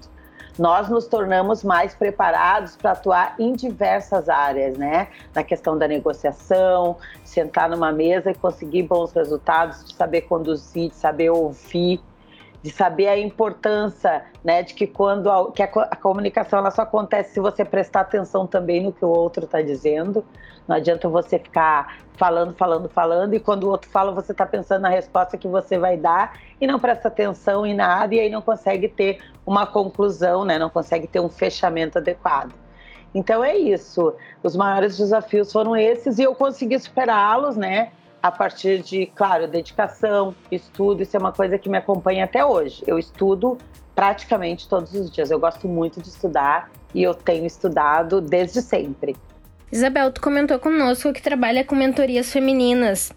Nós 0.57 0.89
nos 0.89 1.05
tornamos 1.05 1.63
mais 1.63 1.93
preparados 1.93 2.75
para 2.75 2.93
atuar 2.93 3.35
em 3.37 3.53
diversas 3.53 4.27
áreas, 4.27 4.75
né? 4.75 5.07
Na 5.35 5.43
questão 5.43 5.77
da 5.77 5.87
negociação, 5.87 6.97
sentar 7.23 7.69
numa 7.69 7.91
mesa 7.91 8.31
e 8.31 8.33
conseguir 8.33 8.81
bons 8.81 9.13
resultados, 9.13 9.85
de 9.85 9.93
saber 9.93 10.21
conduzir, 10.21 10.89
de 10.89 10.95
saber 10.95 11.29
ouvir, 11.29 12.01
de 12.63 12.69
saber 12.69 13.07
a 13.07 13.17
importância, 13.17 14.23
né, 14.43 14.61
de 14.61 14.73
que 14.73 14.85
quando 14.85 15.29
a, 15.31 15.51
que 15.51 15.63
a, 15.63 15.65
a 15.65 15.95
comunicação 15.95 16.59
ela 16.59 16.69
só 16.69 16.83
acontece 16.83 17.33
se 17.33 17.39
você 17.39 17.65
prestar 17.65 18.01
atenção 18.01 18.45
também 18.45 18.83
no 18.83 18.91
que 18.91 19.03
o 19.03 19.09
outro 19.09 19.45
está 19.45 19.61
dizendo. 19.61 20.23
Não 20.67 20.75
adianta 20.75 21.09
você 21.09 21.39
ficar 21.39 21.97
falando, 22.13 22.53
falando, 22.53 22.87
falando, 22.87 23.33
e 23.33 23.39
quando 23.39 23.63
o 23.63 23.69
outro 23.69 23.89
fala, 23.89 24.11
você 24.11 24.31
está 24.31 24.45
pensando 24.45 24.83
na 24.83 24.89
resposta 24.89 25.37
que 25.37 25.47
você 25.47 25.77
vai 25.77 25.97
dar 25.97 26.39
e 26.61 26.67
não 26.67 26.79
presta 26.79 27.07
atenção 27.07 27.65
em 27.65 27.73
nada, 27.73 28.13
e 28.13 28.19
aí 28.19 28.29
não 28.29 28.41
consegue 28.43 28.87
ter 28.87 29.19
uma 29.43 29.65
conclusão, 29.65 30.45
né? 30.45 30.59
não 30.59 30.69
consegue 30.69 31.07
ter 31.07 31.19
um 31.19 31.29
fechamento 31.29 31.97
adequado. 31.97 32.53
Então 33.13 33.43
é 33.43 33.57
isso. 33.57 34.13
Os 34.43 34.55
maiores 34.55 34.97
desafios 34.97 35.51
foram 35.51 35.75
esses 35.75 36.19
e 36.19 36.23
eu 36.23 36.33
consegui 36.35 36.79
superá-los, 36.79 37.57
né? 37.57 37.91
A 38.21 38.31
partir 38.31 38.81
de, 38.81 39.07
claro, 39.07 39.47
dedicação, 39.47 40.35
estudo, 40.51 41.01
isso 41.01 41.17
é 41.17 41.19
uma 41.19 41.31
coisa 41.31 41.57
que 41.57 41.67
me 41.67 41.77
acompanha 41.77 42.25
até 42.25 42.45
hoje. 42.45 42.83
Eu 42.85 42.99
estudo 42.99 43.57
praticamente 43.95 44.69
todos 44.69 44.93
os 44.93 45.11
dias. 45.11 45.31
Eu 45.31 45.39
gosto 45.39 45.67
muito 45.67 46.01
de 46.01 46.09
estudar 46.09 46.69
e 46.93 47.01
eu 47.01 47.13
tenho 47.15 47.45
estudado 47.45 48.21
desde 48.21 48.61
sempre. 48.61 49.15
Isabel, 49.71 50.11
tu 50.11 50.21
comentou 50.21 50.59
conosco 50.59 51.13
que 51.13 51.21
trabalha 51.21 51.63
com 51.63 51.75
mentorias 51.75 52.31
femininas. 52.31 53.11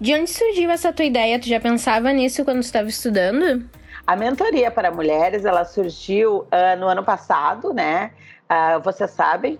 De 0.00 0.14
onde 0.14 0.30
surgiu 0.30 0.70
essa 0.70 0.92
tua 0.92 1.04
ideia? 1.04 1.38
Tu 1.38 1.48
já 1.48 1.60
pensava 1.60 2.12
nisso 2.12 2.44
quando 2.44 2.60
estava 2.60 2.88
estudando? 2.88 3.68
A 4.06 4.16
mentoria 4.16 4.70
para 4.70 4.90
mulheres, 4.90 5.44
ela 5.44 5.64
surgiu 5.64 6.38
uh, 6.38 6.78
no 6.78 6.88
ano 6.88 7.04
passado, 7.04 7.74
né? 7.74 8.12
Uh, 8.50 8.80
vocês 8.82 9.10
sabem, 9.10 9.58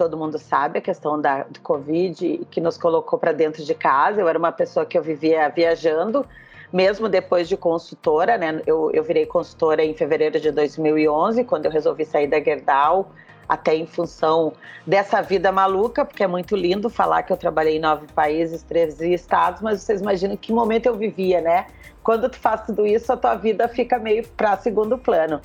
todo 0.00 0.16
mundo 0.16 0.38
sabe, 0.38 0.78
a 0.78 0.80
questão 0.80 1.20
da, 1.20 1.42
do 1.42 1.60
Covid 1.60 2.46
que 2.50 2.58
nos 2.58 2.78
colocou 2.78 3.18
para 3.18 3.32
dentro 3.32 3.62
de 3.62 3.74
casa. 3.74 4.18
Eu 4.18 4.26
era 4.26 4.38
uma 4.38 4.50
pessoa 4.50 4.86
que 4.86 4.96
eu 4.96 5.02
vivia 5.02 5.46
viajando, 5.50 6.24
mesmo 6.72 7.06
depois 7.06 7.46
de 7.46 7.54
consultora, 7.54 8.38
né? 8.38 8.62
Eu, 8.66 8.90
eu 8.94 9.04
virei 9.04 9.26
consultora 9.26 9.84
em 9.84 9.92
fevereiro 9.92 10.40
de 10.40 10.50
2011, 10.50 11.44
quando 11.44 11.66
eu 11.66 11.70
resolvi 11.70 12.06
sair 12.06 12.26
da 12.26 12.40
Gerdau 12.40 13.10
até 13.46 13.74
em 13.74 13.86
função 13.86 14.54
dessa 14.86 15.20
vida 15.20 15.52
maluca, 15.52 16.02
porque 16.02 16.22
é 16.22 16.26
muito 16.26 16.56
lindo 16.56 16.88
falar 16.88 17.22
que 17.22 17.30
eu 17.30 17.36
trabalhei 17.36 17.76
em 17.76 17.80
nove 17.80 18.06
países, 18.14 18.62
13 18.62 19.12
estados, 19.12 19.60
mas 19.60 19.82
vocês 19.82 20.00
imaginam 20.00 20.34
que 20.34 20.50
momento 20.50 20.86
eu 20.86 20.94
vivia, 20.94 21.42
né? 21.42 21.66
Quando 22.02 22.26
tu 22.30 22.38
faz 22.38 22.62
tudo 22.62 22.86
isso, 22.86 23.12
a 23.12 23.18
tua 23.18 23.34
vida 23.34 23.68
fica 23.68 23.98
meio 23.98 24.26
para 24.28 24.56
segundo 24.56 24.96
plano. 24.96 25.42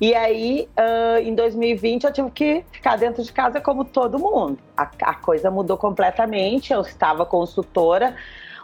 E 0.00 0.14
aí, 0.14 0.68
uh, 0.78 1.18
em 1.18 1.34
2020, 1.34 2.04
eu 2.04 2.12
tive 2.12 2.30
que 2.30 2.64
ficar 2.72 2.96
dentro 2.96 3.22
de 3.22 3.32
casa 3.32 3.60
como 3.60 3.84
todo 3.84 4.18
mundo. 4.18 4.58
A, 4.76 4.90
a 5.02 5.14
coisa 5.14 5.50
mudou 5.50 5.76
completamente. 5.76 6.72
Eu 6.72 6.80
estava 6.80 7.24
consultora, 7.24 8.16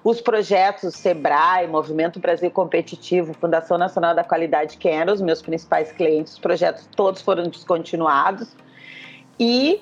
os 0.02 0.20
projetos 0.20 0.94
Sebrae, 0.94 1.66
Movimento 1.66 2.18
Brasil 2.18 2.50
Competitivo, 2.50 3.34
Fundação 3.34 3.76
Nacional 3.76 4.14
da 4.14 4.24
Qualidade, 4.24 4.76
que 4.76 4.88
eram 4.88 5.12
os 5.12 5.20
meus 5.20 5.42
principais 5.42 5.92
clientes, 5.92 6.32
os 6.32 6.38
projetos 6.38 6.88
todos 6.96 7.20
foram 7.22 7.44
descontinuados. 7.44 8.56
E 9.38 9.80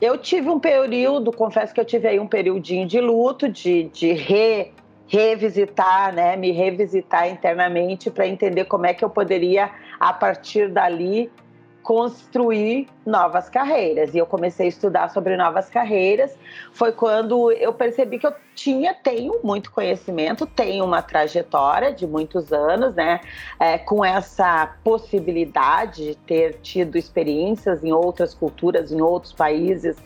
eu 0.00 0.18
tive 0.18 0.48
um 0.48 0.58
período, 0.58 1.30
confesso 1.30 1.72
que 1.72 1.80
eu 1.80 1.84
tive 1.84 2.08
aí 2.08 2.18
um 2.18 2.26
periodinho 2.26 2.86
de 2.86 3.00
luto, 3.00 3.48
de, 3.48 3.84
de 3.84 4.12
re, 4.12 4.72
revisitar, 5.06 6.12
né, 6.12 6.36
me 6.36 6.50
revisitar 6.50 7.28
internamente 7.28 8.10
para 8.10 8.26
entender 8.26 8.64
como 8.64 8.86
é 8.86 8.94
que 8.94 9.04
eu 9.04 9.10
poderia, 9.10 9.70
a 9.98 10.12
partir 10.12 10.68
dali, 10.68 11.30
construir 11.84 12.88
novas 13.04 13.50
carreiras. 13.50 14.14
E 14.14 14.18
eu 14.18 14.24
comecei 14.24 14.66
a 14.66 14.68
estudar 14.70 15.10
sobre 15.10 15.36
novas 15.36 15.68
carreiras. 15.68 16.34
Foi 16.72 16.90
quando 16.92 17.52
eu 17.52 17.74
percebi 17.74 18.18
que 18.18 18.26
eu 18.26 18.34
tinha, 18.54 18.94
tenho 18.94 19.38
muito 19.44 19.70
conhecimento, 19.70 20.46
tenho 20.46 20.82
uma 20.82 21.02
trajetória 21.02 21.92
de 21.92 22.06
muitos 22.06 22.54
anos, 22.54 22.94
né? 22.94 23.20
É, 23.60 23.76
com 23.76 24.02
essa 24.02 24.74
possibilidade 24.82 26.06
de 26.06 26.14
ter 26.14 26.54
tido 26.62 26.96
experiências 26.96 27.84
em 27.84 27.92
outras 27.92 28.32
culturas, 28.32 28.90
em 28.90 29.02
outros 29.02 29.34
países. 29.34 29.98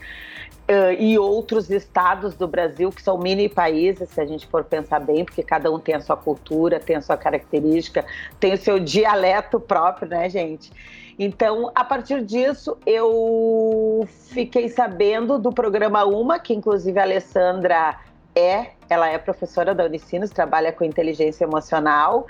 Uh, 0.70 0.92
e 0.98 1.18
outros 1.18 1.70
estados 1.70 2.34
do 2.34 2.46
Brasil 2.46 2.90
que 2.90 3.00
são 3.00 3.16
mini 3.16 3.48
países, 3.48 4.10
se 4.10 4.20
a 4.20 4.26
gente 4.26 4.46
for 4.46 4.62
pensar 4.62 5.00
bem, 5.00 5.24
porque 5.24 5.42
cada 5.42 5.72
um 5.72 5.78
tem 5.78 5.94
a 5.94 6.00
sua 6.00 6.14
cultura, 6.14 6.78
tem 6.78 6.96
a 6.96 7.00
sua 7.00 7.16
característica, 7.16 8.04
tem 8.38 8.52
o 8.52 8.58
seu 8.58 8.78
dialeto 8.78 9.58
próprio, 9.58 10.06
né, 10.10 10.28
gente? 10.28 10.70
Então, 11.18 11.72
a 11.74 11.82
partir 11.82 12.22
disso, 12.22 12.76
eu 12.86 14.06
fiquei 14.28 14.68
sabendo 14.68 15.38
do 15.38 15.50
programa 15.50 16.04
Uma, 16.04 16.38
que 16.38 16.54
inclusive 16.54 16.98
a 16.98 17.02
Alessandra 17.02 17.98
é, 18.36 18.72
ela 18.88 19.08
é 19.08 19.18
professora 19.18 19.74
da 19.74 19.84
Unicinos, 19.84 20.30
trabalha 20.30 20.70
com 20.70 20.84
inteligência 20.84 21.44
emocional, 21.44 22.26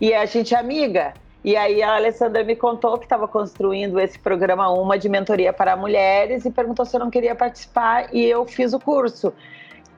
e 0.00 0.12
a 0.12 0.26
gente 0.26 0.54
é 0.54 0.58
amiga. 0.58 1.14
E 1.44 1.56
aí 1.56 1.82
a 1.82 1.96
Alessandra 1.96 2.44
me 2.44 2.54
contou 2.54 2.96
que 2.98 3.04
estava 3.04 3.26
construindo 3.26 3.98
esse 3.98 4.18
programa 4.18 4.70
Uma 4.70 4.96
de 4.96 5.08
mentoria 5.08 5.52
para 5.52 5.76
mulheres 5.76 6.44
e 6.44 6.50
perguntou 6.50 6.86
se 6.86 6.94
eu 6.94 7.00
não 7.00 7.10
queria 7.10 7.34
participar 7.34 8.14
e 8.14 8.24
eu 8.24 8.46
fiz 8.46 8.72
o 8.72 8.78
curso. 8.78 9.32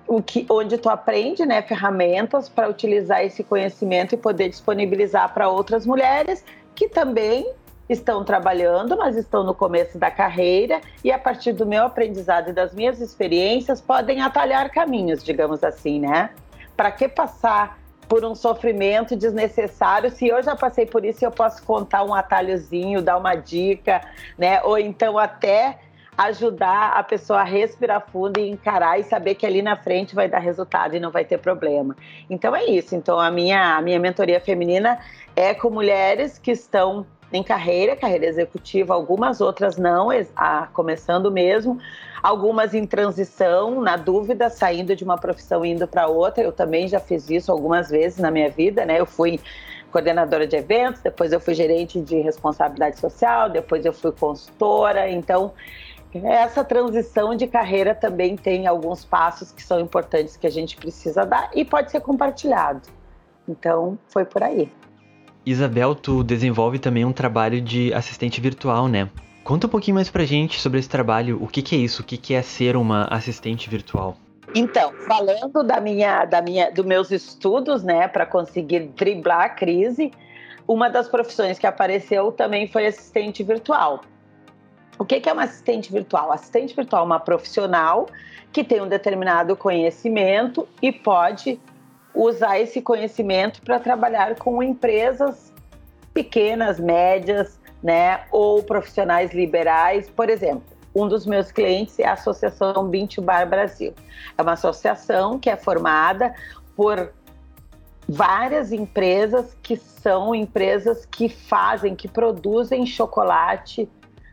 O 0.07 0.23
que, 0.23 0.47
onde 0.51 0.79
tu 0.79 0.89
aprende 0.89 1.45
né, 1.45 1.61
ferramentas 1.61 2.49
para 2.49 2.69
utilizar 2.69 3.23
esse 3.23 3.45
conhecimento 3.45 4.15
e 4.15 4.19
poder 4.19 4.49
disponibilizar 4.49 5.33
para 5.35 5.49
outras 5.49 5.87
mulheres 5.87 6.45
que 6.75 6.89
também 6.89 7.47
estão 7.89 8.25
trabalhando, 8.25 8.97
mas 8.97 9.15
estão 9.15 9.45
no 9.45 9.55
começo 9.55 9.99
da 9.99 10.11
carreira 10.11 10.81
e 11.03 11.13
a 11.13 11.19
partir 11.19 11.53
do 11.53 11.67
meu 11.67 11.85
aprendizado 11.85 12.51
e 12.51 12.53
das 12.53 12.73
minhas 12.73 13.01
experiências 13.01 13.81
podem 13.81 14.23
atalhar 14.23 14.71
caminhos, 14.71 15.23
digamos 15.23 15.63
assim, 15.63 16.01
né? 16.01 16.31
Para 16.75 16.91
que 16.91 17.07
passar 17.07 17.79
por 18.09 18.25
um 18.25 18.35
sofrimento 18.35 19.17
desnecessário 19.17 20.11
se 20.11 20.29
eu 20.29 20.43
já 20.43 20.55
passei 20.55 20.87
por 20.87 21.05
isso 21.05 21.25
eu 21.25 21.31
posso 21.31 21.63
contar 21.63 22.05
um 22.05 22.15
atalhozinho, 22.15 23.03
dar 23.03 23.17
uma 23.17 23.35
dica, 23.35 24.01
né? 24.39 24.63
Ou 24.63 24.79
então 24.79 25.19
até 25.19 25.79
ajudar 26.17 26.93
a 26.93 27.03
pessoa 27.03 27.41
a 27.41 27.45
respirar 27.45 28.07
fundo 28.11 28.39
e 28.39 28.49
encarar 28.49 28.99
e 28.99 29.03
saber 29.03 29.35
que 29.35 29.45
ali 29.45 29.63
na 29.63 29.77
frente 29.77 30.15
vai 30.15 30.29
dar 30.29 30.39
resultado 30.39 30.95
e 30.95 31.01
não 31.01 31.11
vai 31.11 31.25
ter 31.25 31.39
problema. 31.39 31.97
Então 32.31 32.55
é 32.55 32.65
isso. 32.65 32.95
Então 32.95 33.19
a 33.19 33.31
minha 33.31 33.77
a 33.77 33.83
minha 33.83 33.99
mentoria 33.99 34.41
feminina 34.41 34.99
é 35.35 35.53
com 35.53 35.71
mulheres 35.71 36.39
que 36.39 36.53
estão 36.53 37.05
em 37.35 37.43
carreira, 37.43 37.97
carreira 37.97 38.27
executiva, 38.27 38.95
algumas 38.95 39.41
outras 39.41 39.77
não, 39.77 40.09
a, 40.37 40.69
começando 40.73 41.31
mesmo, 41.33 41.79
algumas 42.23 42.75
em 42.75 42.87
transição, 42.87 43.81
na 43.81 43.97
dúvida, 43.97 44.49
saindo 44.49 44.95
de 44.95 45.03
uma 45.03 45.19
profissão 45.19 45.65
e 45.65 45.73
indo 45.73 45.87
para 45.87 46.07
outra. 46.07 46.45
Eu 46.45 46.53
também 46.53 46.87
já 46.87 47.01
fiz 47.01 47.29
isso 47.29 47.51
algumas 47.51 47.91
vezes 47.91 48.19
na 48.19 48.31
minha 48.31 48.49
vida, 48.49 48.87
né? 48.87 49.01
Eu 49.01 49.07
fui 49.07 49.41
coordenadora 49.91 50.47
de 50.47 50.57
eventos, 50.57 51.01
depois 51.03 51.33
eu 51.33 51.41
fui 51.41 51.55
gerente 51.55 52.01
de 52.01 52.21
responsabilidade 52.21 52.99
social, 52.99 53.51
depois 53.51 53.85
eu 53.85 53.93
fui 53.93 54.13
consultora, 54.13 55.11
então 55.11 55.53
essa 56.23 56.63
transição 56.63 57.35
de 57.35 57.47
carreira 57.49 57.95
também 57.95 58.37
tem 58.37 58.69
alguns 58.69 59.05
passos 59.05 59.51
que 59.51 59.63
são 59.63 59.81
importantes 59.81 60.37
que 60.37 60.47
a 60.47 60.51
gente 60.51 60.77
precisa 60.77 61.25
dar 61.25 61.51
e 61.53 61.65
pode 61.65 61.91
ser 61.91 62.01
compartilhado. 62.01 62.83
Então, 63.49 63.99
foi 64.09 64.25
por 64.25 64.43
aí. 64.43 64.71
Isabel, 65.47 65.95
tu 65.95 66.25
desenvolve 66.25 66.79
também 66.79 67.05
um 67.05 67.13
trabalho 67.13 67.61
de 67.61 67.93
assistente 67.93 68.41
virtual, 68.41 68.89
né? 68.89 69.11
Conta 69.43 69.67
um 69.67 69.71
pouquinho 69.71 69.97
mais 69.97 70.09
pra 70.09 70.25
gente 70.25 70.59
sobre 70.59 70.79
esse 70.79 70.89
trabalho. 70.89 71.39
O 71.43 71.47
que, 71.47 71.61
que 71.61 71.75
é 71.75 71.79
isso? 71.79 72.01
O 72.01 72.05
que, 72.05 72.17
que 72.17 72.33
é 72.33 72.41
ser 72.41 72.77
uma 72.77 73.05
assistente 73.05 73.69
virtual? 73.69 74.17
Então, 74.55 74.93
falando 75.07 75.63
da 75.63 75.81
minha, 75.81 76.25
da 76.25 76.41
minha, 76.41 76.71
dos 76.71 76.87
meus 76.87 77.11
estudos, 77.11 77.83
né, 77.83 78.09
para 78.09 78.25
conseguir 78.25 78.91
driblar 78.97 79.43
a 79.43 79.49
crise, 79.51 80.13
uma 80.67 80.89
das 80.89 81.09
profissões 81.09 81.59
que 81.59 81.67
apareceu 81.67 82.33
também 82.33 82.67
foi 82.67 82.87
assistente 82.87 83.43
virtual. 83.43 84.01
O 84.99 85.05
que, 85.05 85.21
que 85.21 85.29
é 85.29 85.33
uma 85.33 85.43
assistente 85.43 85.93
virtual? 85.93 86.33
Assistente 86.33 86.75
virtual 86.75 87.03
é 87.03 87.07
uma 87.07 87.21
profissional 87.21 88.07
que 88.51 88.65
tem 88.65 88.81
um 88.81 88.89
determinado 88.89 89.57
conhecimento 89.57 90.67
e 90.81 90.93
pode 90.93 91.61
usar 92.15 92.61
esse 92.61 92.81
conhecimento 92.81 93.61
para 93.63 93.81
trabalhar 93.81 94.37
com 94.37 94.63
empresas 94.63 95.53
pequenas, 96.13 96.79
médias, 96.79 97.59
né, 97.83 98.21
ou 98.31 98.63
profissionais 98.63 99.33
liberais. 99.33 100.09
Por 100.09 100.31
exemplo, 100.31 100.63
um 100.95 101.09
dos 101.09 101.27
meus 101.27 101.51
clientes 101.51 101.99
é 101.99 102.07
a 102.07 102.13
Associação 102.13 102.87
Bintu 102.89 103.21
Bar 103.21 103.49
Brasil. 103.49 103.93
É 104.39 104.43
uma 104.43 104.53
associação 104.53 105.39
que 105.39 105.51
é 105.51 105.57
formada 105.57 106.33
por 106.77 107.13
várias 108.09 108.71
empresas 108.71 109.57
que 109.63 109.77
são 109.77 110.35
empresas 110.35 111.05
que 111.05 111.29
fazem, 111.29 111.97
que 111.97 112.07
produzem 112.07 112.87
chocolate 112.87 113.89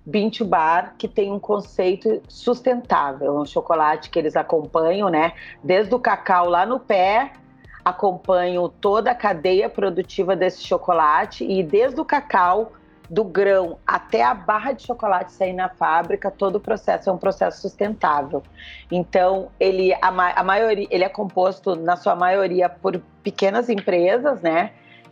Bintu 0.06 0.46
Bar, 0.46 0.96
que 0.98 1.08
tem 1.08 1.32
um 1.32 1.40
conceito 1.40 2.22
sustentável, 2.28 3.38
um 3.38 3.46
chocolate 3.46 4.10
que 4.10 4.20
eles 4.20 4.36
acompanham, 4.36 5.10
né, 5.10 5.34
desde 5.64 5.94
o 5.94 6.00
cacau 6.00 6.50
lá 6.50 6.66
no 6.66 6.80
pé 6.80 7.34
acompanho 7.84 8.70
toda 8.70 9.12
a 9.12 9.16
cadeia 9.16 9.70
produtiva 9.70 10.36
desse 10.36 10.64
chocolate 10.64 11.44
e 11.44 11.64
desde 11.64 12.00
o 12.00 12.06
cacau, 12.06 12.74
do 13.12 13.26
grão 13.26 13.78
até 13.86 14.24
a 14.24 14.34
barra 14.34 14.72
de 14.72 14.84
chocolate 14.84 15.34
sair 15.34 15.52
na 15.52 15.68
fábrica, 15.68 16.32
todo 16.32 16.56
o 16.56 16.60
processo 16.62 17.10
é 17.10 17.14
um 17.14 17.18
processo 17.18 17.62
sustentável. 17.62 18.42
Então, 18.90 19.50
ele 19.60 19.94
a, 19.96 20.08
a 20.08 20.44
maioria, 20.46 20.88
ele 20.90 21.04
é 21.04 21.10
composto 21.10 21.76
na 21.76 21.98
sua 21.98 22.16
maioria 22.16 22.70
por 22.70 23.02
pequenas 23.22 23.68
empresas, 23.68 24.42
né? 24.42 24.72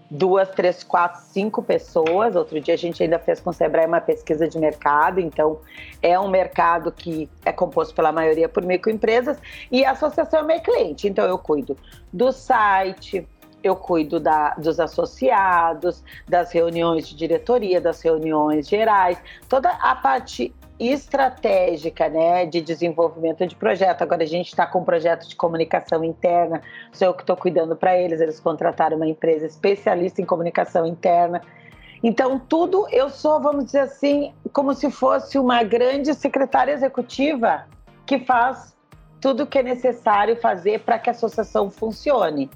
Duas, 0.10 0.50
três, 0.50 0.84
quatro, 0.84 1.22
cinco 1.22 1.62
pessoas. 1.62 2.36
Outro 2.36 2.60
dia 2.60 2.74
a 2.74 2.78
gente 2.78 3.01
ainda 3.04 3.20
fez 3.20 3.39
com 3.39 3.50
o 3.50 3.54
Sebrae 3.54 3.86
uma 3.86 4.01
pesquisa 4.01 4.48
de 4.48 4.58
mercado, 4.58 5.20
então 5.20 5.60
é 6.01 6.20
um 6.20 6.30
mercado 6.30 6.92
que 6.92 7.30
é 7.46 7.51
composto 7.51 7.94
pela 7.94 8.12
maioria 8.12 8.50
por 8.50 8.66
microempresas 8.66 9.38
e 9.72 9.86
a 9.86 9.92
associação 9.92 10.39
é 10.39 10.44
meio 10.44 10.62
cliente. 10.62 11.08
Então 11.08 11.25
eu 11.25 11.38
cuido 11.38 11.78
do 12.12 12.32
site, 12.32 13.28
eu 13.63 13.75
cuido 13.75 14.20
da, 14.20 14.51
dos 14.56 14.80
associados, 14.80 16.04
das 16.28 16.51
reuniões 16.51 17.08
de 17.08 17.16
diretoria, 17.16 17.82
das 17.82 18.01
reuniões 18.01 18.68
gerais, 18.68 19.22
toda 19.48 19.70
a 19.70 19.96
parte 19.96 20.54
estratégica, 20.80 22.08
né, 22.08 22.46
de 22.46 22.62
desenvolvimento 22.62 23.46
de 23.46 23.56
projeto. 23.56 24.02
Agora 24.02 24.24
a 24.24 24.28
gente 24.28 24.48
está 24.48 24.66
com 24.66 24.80
um 24.80 24.84
projeto 24.84 25.28
de 25.28 25.36
comunicação 25.36 26.04
interna, 26.04 26.62
sou 26.94 27.10
eu 27.10 27.14
que 27.14 27.22
estou 27.22 27.36
cuidando 27.36 27.76
para 27.76 27.98
eles. 27.98 28.22
Eles 28.22 28.40
contrataram 28.40 28.96
uma 28.96 29.08
empresa 29.08 29.46
especialista 29.46 30.22
em 30.22 30.26
comunicação 30.26 30.86
interna. 30.86 31.42
Então 32.02 32.40
tudo 32.40 32.88
eu 32.92 33.10
sou, 33.10 33.42
vamos 33.42 33.66
dizer 33.66 33.82
assim, 33.82 34.34
como 34.54 34.74
se 34.74 34.90
fosse 34.90 35.38
uma 35.38 35.64
grande 35.64 36.14
secretária 36.14 36.72
executiva 36.72 37.66
que 38.06 38.20
faz 38.20 38.76
tudo 39.20 39.44
o 39.44 39.48
que 39.48 39.60
é 39.60 39.64
necessário 39.64 40.36
fazer 40.38 40.80
para 40.80 40.98
que 40.98 41.10
a 41.10 41.12
associação 41.12 41.70
funcione. 41.70 42.50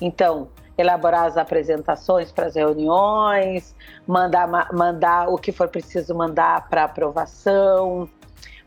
Então, 0.00 0.48
elaborar 0.76 1.24
as 1.26 1.36
apresentações 1.36 2.32
para 2.32 2.46
as 2.46 2.56
reuniões, 2.56 3.74
mandar, 4.06 4.72
mandar 4.72 5.28
o 5.28 5.38
que 5.38 5.52
for 5.52 5.68
preciso 5.68 6.14
mandar 6.14 6.68
para 6.68 6.84
aprovação, 6.84 8.08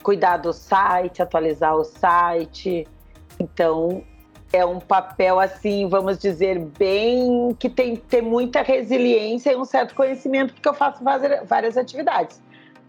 cuidar 0.02 0.38
do 0.38 0.54
site, 0.54 1.22
atualizar 1.22 1.76
o 1.76 1.84
site. 1.84 2.88
Então, 3.40 4.04
é 4.54 4.66
um 4.66 4.80
papel 4.80 5.40
assim, 5.40 5.88
vamos 5.90 6.18
dizer, 6.18 6.60
bem 6.60 7.56
que 7.60 7.70
tem 7.70 7.96
que 7.96 8.04
ter 8.04 8.22
muita 8.22 8.62
resiliência 8.62 9.52
e 9.52 9.56
um 9.58 9.66
certo 9.66 9.94
conhecimento, 9.94 10.54
porque 10.54 10.70
eu 10.70 10.74
faço 10.74 11.04
várias 11.46 11.78
atividades 11.78 12.42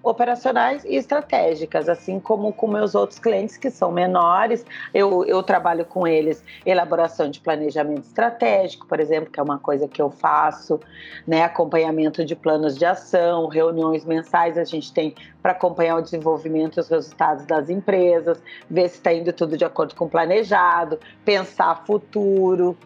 operacionais 0.03 0.85
e 0.85 0.97
estratégicas, 0.97 1.89
assim 1.89 2.21
como 2.21 2.53
com 2.53 2.69
meus 2.69 2.95
outros 2.95 3.19
clientes 3.19 3.57
que 3.57 3.71
são 3.71 3.91
menores. 3.91 4.65
Eu, 4.95 5.25
eu 5.25 5.43
trabalho 5.43 5.85
com 5.85 6.07
eles 6.07 6.43
elaboração 6.65 7.31
de 7.31 7.41
planejamento 7.41 8.05
estratégico, 8.05 8.87
por 8.87 9.01
exemplo, 9.01 9.31
que 9.31 9.41
é 9.41 9.43
uma 9.43 9.59
coisa 9.59 9.89
que 9.89 10.01
eu 10.01 10.11
faço, 10.11 10.81
né? 11.27 11.43
acompanhamento 11.43 12.25
de 12.25 12.37
planos 12.37 12.77
de 12.77 12.85
ação, 12.85 13.47
reuniões 13.47 14.05
mensais 14.05 14.57
a 14.57 14.65
gente 14.65 14.93
tem 14.93 15.15
para 15.43 15.53
acompanhar 15.53 15.97
o 15.97 16.03
desenvolvimento 16.03 16.77
e 16.77 16.81
os 16.81 16.89
resultados 16.89 17.47
das 17.47 17.71
empresas, 17.71 18.43
ver 18.69 18.89
se 18.89 18.97
está 18.97 19.13
indo 19.13 19.33
tudo 19.33 19.57
de 19.57 19.65
acordo 19.65 19.95
com 19.95 20.05
o 20.05 20.09
planejado, 20.09 20.99
pensar 21.25 21.85
futuro. 21.87 22.77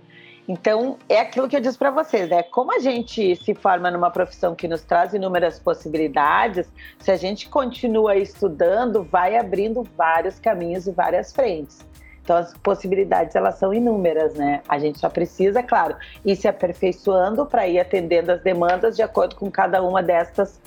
Então, 0.49 0.99
é 1.09 1.21
aquilo 1.21 1.49
que 1.49 1.57
eu 1.57 1.61
disse 1.61 1.79
para 1.79 1.91
vocês, 1.91 2.29
né? 2.29 2.43
Como 2.43 2.75
a 2.75 2.81
gente 2.81 3.37
se 3.37 3.55
forma 3.55 3.91
numa 3.91 4.11
profissão 4.11 4.55
que 4.55 4.67
nos 4.67 4.83
traz 4.83 5.15
inúmeras 5.15 5.59
possibilidades, 5.59 6.67
se 6.99 7.11
a 7.11 7.17
gente 7.17 7.49
continua 7.49 8.17
estudando, 8.17 9.05
vai 9.05 9.37
abrindo 9.37 9.87
vários 9.97 10.41
caminhos 10.41 10.87
e 10.87 10.91
várias 10.91 11.33
frentes. 11.33 11.87
Então, 12.23 12.37
as 12.37 12.57
possibilidades, 12.59 13.35
elas 13.35 13.57
são 13.59 13.73
inúmeras, 13.73 14.35
né? 14.35 14.63
A 14.69 14.79
gente 14.79 14.99
só 14.99 15.09
precisa, 15.09 15.63
claro, 15.63 15.97
ir 16.25 16.37
se 16.37 16.49
aperfeiçoando 16.49 17.47
para 17.47 17.67
ir 17.67 17.79
atendendo 17.79 18.33
as 18.33 18.43
demandas 18.43 18.97
de 18.97 19.03
acordo 19.03 19.37
com 19.37 19.51
cada 19.51 19.83
uma 19.83 20.03
dessas 20.03 20.61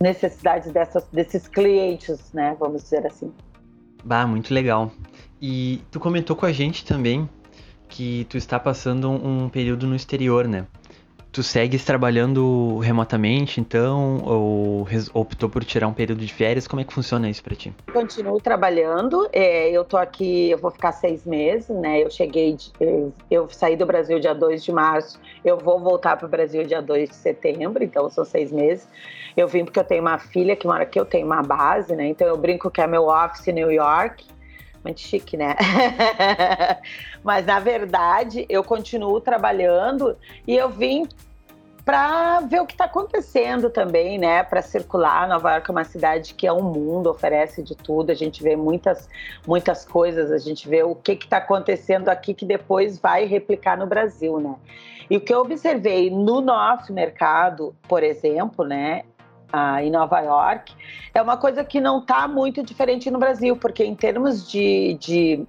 necessidades 0.00 0.72
dessas, 0.72 1.04
desses 1.12 1.48
clientes, 1.48 2.32
né? 2.32 2.56
Vamos 2.58 2.82
dizer 2.82 3.06
assim. 3.06 3.32
Bah, 4.04 4.26
muito 4.26 4.52
legal. 4.52 4.90
E 5.40 5.82
tu 5.90 6.00
comentou 6.00 6.34
com 6.34 6.46
a 6.46 6.52
gente 6.52 6.84
também 6.84 7.28
que 7.88 8.26
tu 8.28 8.36
está 8.36 8.58
passando 8.58 9.10
um, 9.10 9.48
período 9.48 9.86
no 9.86 9.94
exterior, 9.94 10.46
né? 10.46 10.66
Tu 11.30 11.42
segues 11.42 11.84
trabalhando 11.84 12.78
remotamente, 12.78 13.60
então, 13.60 14.22
ou 14.24 14.88
optou 15.12 15.50
por 15.50 15.62
tirar 15.64 15.86
um 15.86 15.92
período 15.92 16.24
de 16.24 16.32
férias? 16.32 16.66
Como 16.66 16.80
é 16.80 16.84
que 16.84 16.94
funciona 16.94 17.28
isso 17.28 17.42
para 17.42 17.54
ti? 17.54 17.74
Continuo 17.92 18.40
trabalhando. 18.40 19.28
É, 19.30 19.70
eu 19.70 19.84
tô 19.84 19.98
aqui, 19.98 20.50
eu 20.50 20.56
vou 20.56 20.70
ficar 20.70 20.92
seis 20.92 21.26
meses, 21.26 21.68
né? 21.68 22.02
Eu 22.02 22.10
cheguei, 22.10 22.56
eu, 22.80 23.12
eu 23.30 23.50
saí 23.50 23.76
do 23.76 23.84
Brasil 23.84 24.18
dia 24.18 24.34
2 24.34 24.64
de 24.64 24.72
março, 24.72 25.20
eu 25.44 25.58
vou 25.58 25.78
voltar 25.78 26.16
para 26.16 26.26
o 26.26 26.28
Brasil 26.28 26.64
dia 26.64 26.80
2 26.80 27.10
de 27.10 27.14
setembro, 27.14 27.84
então 27.84 28.08
são 28.08 28.24
seis 28.24 28.50
meses. 28.50 28.88
Eu 29.36 29.46
vim 29.46 29.62
porque 29.62 29.78
eu 29.78 29.84
tenho 29.84 30.00
uma 30.00 30.16
filha 30.16 30.56
que 30.56 30.66
mora 30.66 30.84
aqui, 30.84 30.98
eu 30.98 31.04
tenho 31.04 31.26
uma 31.26 31.42
base, 31.42 31.94
né? 31.94 32.06
Então 32.08 32.26
eu 32.26 32.38
brinco 32.38 32.70
que 32.70 32.80
é 32.80 32.86
meu 32.86 33.08
office 33.08 33.46
em 33.48 33.52
New 33.52 33.70
York 33.70 34.24
muito 34.86 35.00
chique, 35.00 35.36
né? 35.36 35.56
Mas 37.22 37.44
na 37.44 37.58
verdade 37.58 38.46
eu 38.48 38.62
continuo 38.62 39.20
trabalhando 39.20 40.16
e 40.46 40.56
eu 40.56 40.70
vim 40.70 41.08
para 41.84 42.40
ver 42.40 42.60
o 42.60 42.66
que 42.66 42.74
está 42.74 42.84
acontecendo 42.86 43.70
também, 43.70 44.18
né? 44.18 44.42
Para 44.42 44.62
circular. 44.62 45.28
Nova 45.28 45.52
York 45.52 45.70
é 45.70 45.72
uma 45.72 45.84
cidade 45.84 46.34
que 46.34 46.46
é 46.46 46.52
um 46.52 46.62
mundo, 46.62 47.08
oferece 47.08 47.62
de 47.62 47.76
tudo. 47.76 48.10
A 48.10 48.14
gente 48.14 48.42
vê 48.42 48.56
muitas, 48.56 49.08
muitas 49.46 49.84
coisas. 49.84 50.32
A 50.32 50.38
gente 50.38 50.68
vê 50.68 50.82
o 50.82 50.96
que 50.96 51.12
está 51.12 51.36
acontecendo 51.36 52.08
aqui 52.08 52.34
que 52.34 52.44
depois 52.44 52.98
vai 52.98 53.24
replicar 53.24 53.78
no 53.78 53.86
Brasil, 53.86 54.40
né? 54.40 54.56
E 55.08 55.16
o 55.16 55.20
que 55.20 55.32
eu 55.32 55.40
observei 55.40 56.10
no 56.10 56.40
nosso 56.40 56.92
mercado, 56.92 57.72
por 57.88 58.02
exemplo, 58.02 58.64
né, 58.64 59.04
ah, 59.52 59.82
em 59.82 59.90
Nova 59.90 60.20
York, 60.20 60.74
é 61.14 61.22
uma 61.22 61.36
coisa 61.36 61.64
que 61.64 61.80
não 61.80 61.98
está 61.98 62.28
muito 62.28 62.62
diferente 62.62 63.10
no 63.10 63.18
Brasil, 63.18 63.56
porque 63.56 63.84
em 63.84 63.94
termos 63.94 64.50
de, 64.50 64.94
de 65.00 65.46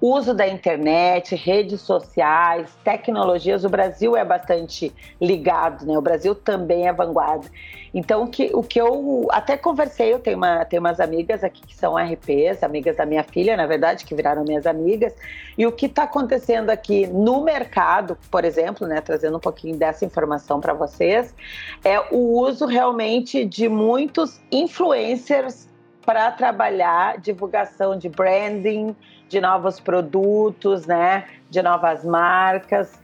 uso 0.00 0.32
da 0.32 0.48
internet, 0.48 1.34
redes 1.34 1.80
sociais, 1.80 2.70
tecnologias, 2.82 3.64
o 3.64 3.68
Brasil 3.68 4.16
é 4.16 4.24
bastante 4.24 4.92
ligado, 5.20 5.84
né? 5.84 5.96
O 5.96 6.02
Brasil 6.02 6.34
também 6.34 6.88
é 6.88 6.92
vanguarda. 6.92 7.46
Então, 7.92 8.22
o 8.22 8.28
que, 8.28 8.50
o 8.54 8.62
que 8.62 8.80
eu 8.80 9.26
até 9.30 9.56
conversei, 9.56 10.12
eu 10.12 10.20
tenho, 10.20 10.36
uma, 10.36 10.64
tenho 10.64 10.80
umas 10.80 11.00
amigas 11.00 11.42
aqui 11.42 11.60
que 11.66 11.74
são 11.74 11.96
RPs, 11.96 12.62
amigas 12.62 12.96
da 12.96 13.04
minha 13.04 13.24
filha, 13.24 13.56
na 13.56 13.66
verdade, 13.66 14.04
que 14.04 14.14
viraram 14.14 14.44
minhas 14.44 14.66
amigas, 14.66 15.14
e 15.58 15.66
o 15.66 15.72
que 15.72 15.86
está 15.86 16.04
acontecendo 16.04 16.70
aqui 16.70 17.06
no 17.08 17.42
mercado, 17.42 18.16
por 18.30 18.44
exemplo, 18.44 18.86
né, 18.86 19.00
trazendo 19.00 19.36
um 19.36 19.40
pouquinho 19.40 19.76
dessa 19.76 20.04
informação 20.04 20.60
para 20.60 20.72
vocês, 20.72 21.34
é 21.84 21.98
o 22.12 22.38
uso 22.38 22.64
realmente 22.64 23.44
de 23.44 23.68
muitos 23.68 24.40
influencers 24.52 25.68
para 26.04 26.30
trabalhar 26.30 27.18
divulgação 27.18 27.98
de 27.98 28.08
branding, 28.08 28.94
de 29.30 29.40
novos 29.40 29.78
produtos, 29.78 30.86
né, 30.86 31.24
de 31.48 31.62
novas 31.62 32.04
marcas, 32.04 33.00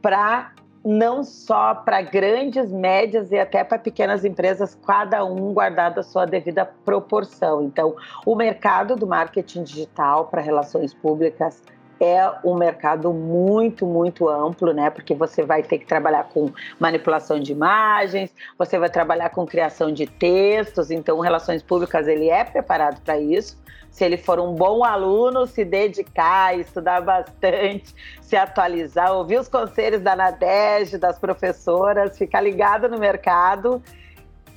para 0.00 0.52
não 0.84 1.24
só 1.24 1.74
para 1.74 2.00
grandes, 2.00 2.70
médias 2.70 3.32
e 3.32 3.38
até 3.38 3.64
para 3.64 3.78
pequenas 3.78 4.24
empresas, 4.24 4.78
cada 4.86 5.24
um 5.24 5.52
guardado 5.52 5.98
a 5.98 6.02
sua 6.02 6.26
devida 6.26 6.64
proporção. 6.84 7.62
Então, 7.62 7.96
o 8.24 8.36
mercado 8.36 8.94
do 8.94 9.06
marketing 9.06 9.64
digital 9.64 10.26
para 10.26 10.40
relações 10.40 10.94
públicas 10.94 11.60
é 11.98 12.30
um 12.44 12.54
mercado 12.54 13.12
muito, 13.12 13.86
muito 13.86 14.28
amplo, 14.28 14.72
né? 14.72 14.90
Porque 14.90 15.14
você 15.14 15.42
vai 15.42 15.62
ter 15.62 15.78
que 15.78 15.86
trabalhar 15.86 16.24
com 16.24 16.52
manipulação 16.78 17.40
de 17.40 17.50
imagens, 17.50 18.32
você 18.58 18.78
vai 18.78 18.90
trabalhar 18.90 19.30
com 19.30 19.46
criação 19.46 19.92
de 19.92 20.06
textos, 20.06 20.90
então 20.90 21.18
relações 21.18 21.62
públicas 21.62 22.06
ele 22.06 22.28
é 22.28 22.44
preparado 22.44 23.00
para 23.00 23.18
isso. 23.18 23.58
Se 23.94 24.04
ele 24.04 24.16
for 24.16 24.40
um 24.40 24.56
bom 24.56 24.82
aluno, 24.82 25.46
se 25.46 25.64
dedicar, 25.64 26.58
estudar 26.58 27.00
bastante, 27.00 27.94
se 28.20 28.34
atualizar, 28.34 29.12
ouvir 29.12 29.38
os 29.38 29.46
conselhos 29.46 30.02
da 30.02 30.16
Nadege, 30.16 30.98
das 30.98 31.16
professoras, 31.16 32.18
ficar 32.18 32.40
ligado 32.40 32.88
no 32.88 32.98
mercado, 32.98 33.80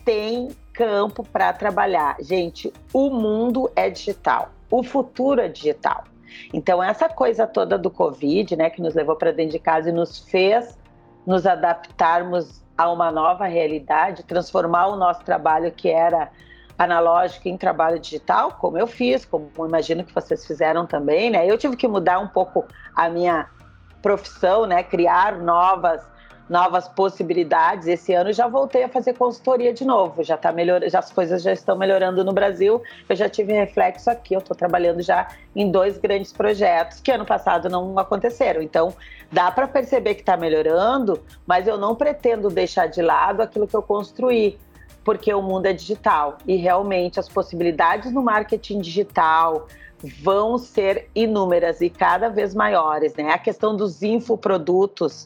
tem 0.04 0.47
campo 0.73 1.23
para 1.23 1.54
trabalhar. 1.54 2.17
Gente, 2.19 2.73
o 2.91 3.12
mundo 3.12 3.69
é 3.76 3.91
digital, 3.91 4.50
o 4.71 4.82
futuro 4.82 5.39
é 5.39 5.47
digital. 5.47 6.06
Então, 6.52 6.82
essa 6.82 7.08
coisa 7.08 7.45
toda 7.45 7.78
do 7.78 7.91
Covid, 7.91 8.56
né, 8.56 8.71
que 8.71 8.82
nos 8.82 8.95
levou 8.95 9.15
para 9.15 9.32
dentro 9.32 9.52
de 9.52 9.60
casa 9.60 9.91
e 9.91 9.93
nos 9.93 10.17
fez 10.17 10.76
nos 11.28 11.45
adaptarmos 11.45 12.65
a 12.76 12.89
uma 12.91 13.12
nova 13.12 13.45
realidade, 13.45 14.23
transformar 14.23 14.88
o 14.88 14.95
nosso 14.95 15.23
trabalho 15.23 15.71
que 15.71 15.89
era 15.89 16.32
analógico 16.78 17.48
em 17.48 17.58
trabalho 17.58 18.00
digital, 18.00 18.54
como 18.54 18.78
eu 18.78 18.86
fiz, 18.86 19.26
como 19.26 19.50
imagino 19.60 20.04
que 20.04 20.13
vocês 20.13 20.46
fizeram 20.46 20.86
também, 20.86 21.30
né? 21.30 21.46
Eu 21.50 21.58
tive 21.58 21.76
que 21.76 21.88
mudar 21.88 22.20
um 22.20 22.28
pouco 22.28 22.66
a 22.96 23.10
minha 23.10 23.48
profissão, 24.02 24.66
né? 24.66 24.84
Criar 24.84 25.38
novas 25.40 26.06
novas 26.50 26.88
possibilidades. 26.88 27.88
Esse 27.88 28.13
ano 28.13 28.32
já 28.32 28.48
voltei 28.48 28.84
a 28.84 28.90
fazer 28.90 29.13
consultoria 29.13 29.74
de 29.74 29.86
novo, 29.86 30.24
já 30.24 30.38
tá 30.38 30.52
melhor, 30.52 30.82
já 30.88 31.00
as 31.00 31.12
coisas 31.12 31.42
já 31.42 31.52
estão 31.52 31.78
melhorando 31.78 32.24
no 32.24 32.34
Brasil. 32.34 32.82
Eu 33.08 33.16
já 33.16 33.30
tive 33.30 33.54
reflexo 33.54 34.10
aqui, 34.10 34.34
eu 34.34 34.40
estou 34.40 34.56
trabalhando 34.56 35.02
já 35.02 35.28
em 35.56 35.70
dois 35.70 35.98
grandes 35.98 36.32
projetos 36.32 37.00
que 37.00 37.12
ano 37.12 37.26
passado 37.26 37.70
não 37.70 37.98
aconteceram. 38.00 38.62
Então, 38.62 38.94
dá 39.32 39.52
para 39.52 39.68
perceber 39.68 40.16
que 40.16 40.22
está 40.22 40.38
melhorando, 40.38 41.22
mas 41.46 41.68
eu 41.68 41.78
não 41.78 41.96
pretendo 41.96 42.50
deixar 42.50 42.88
de 42.88 43.02
lado 43.02 43.42
aquilo 43.42 43.68
que 43.68 43.76
eu 43.76 43.82
construí, 43.82 44.58
porque 45.08 45.34
o 45.34 45.41
mundo 45.41 45.67
é 45.67 45.72
digital 45.72 46.38
e 46.46 46.58
realmente 46.58 47.17
as 47.17 47.30
possibilidades 47.30 48.12
no 48.12 48.22
marketing 48.22 48.82
digital, 48.82 49.65
vão 50.22 50.58
ser 50.58 51.10
inúmeras 51.15 51.80
e 51.80 51.89
cada 51.89 52.28
vez 52.28 52.54
maiores, 52.54 53.15
né? 53.15 53.32
A 53.32 53.38
questão 53.38 53.74
dos 53.74 54.04
infoprodutos, 54.04 55.26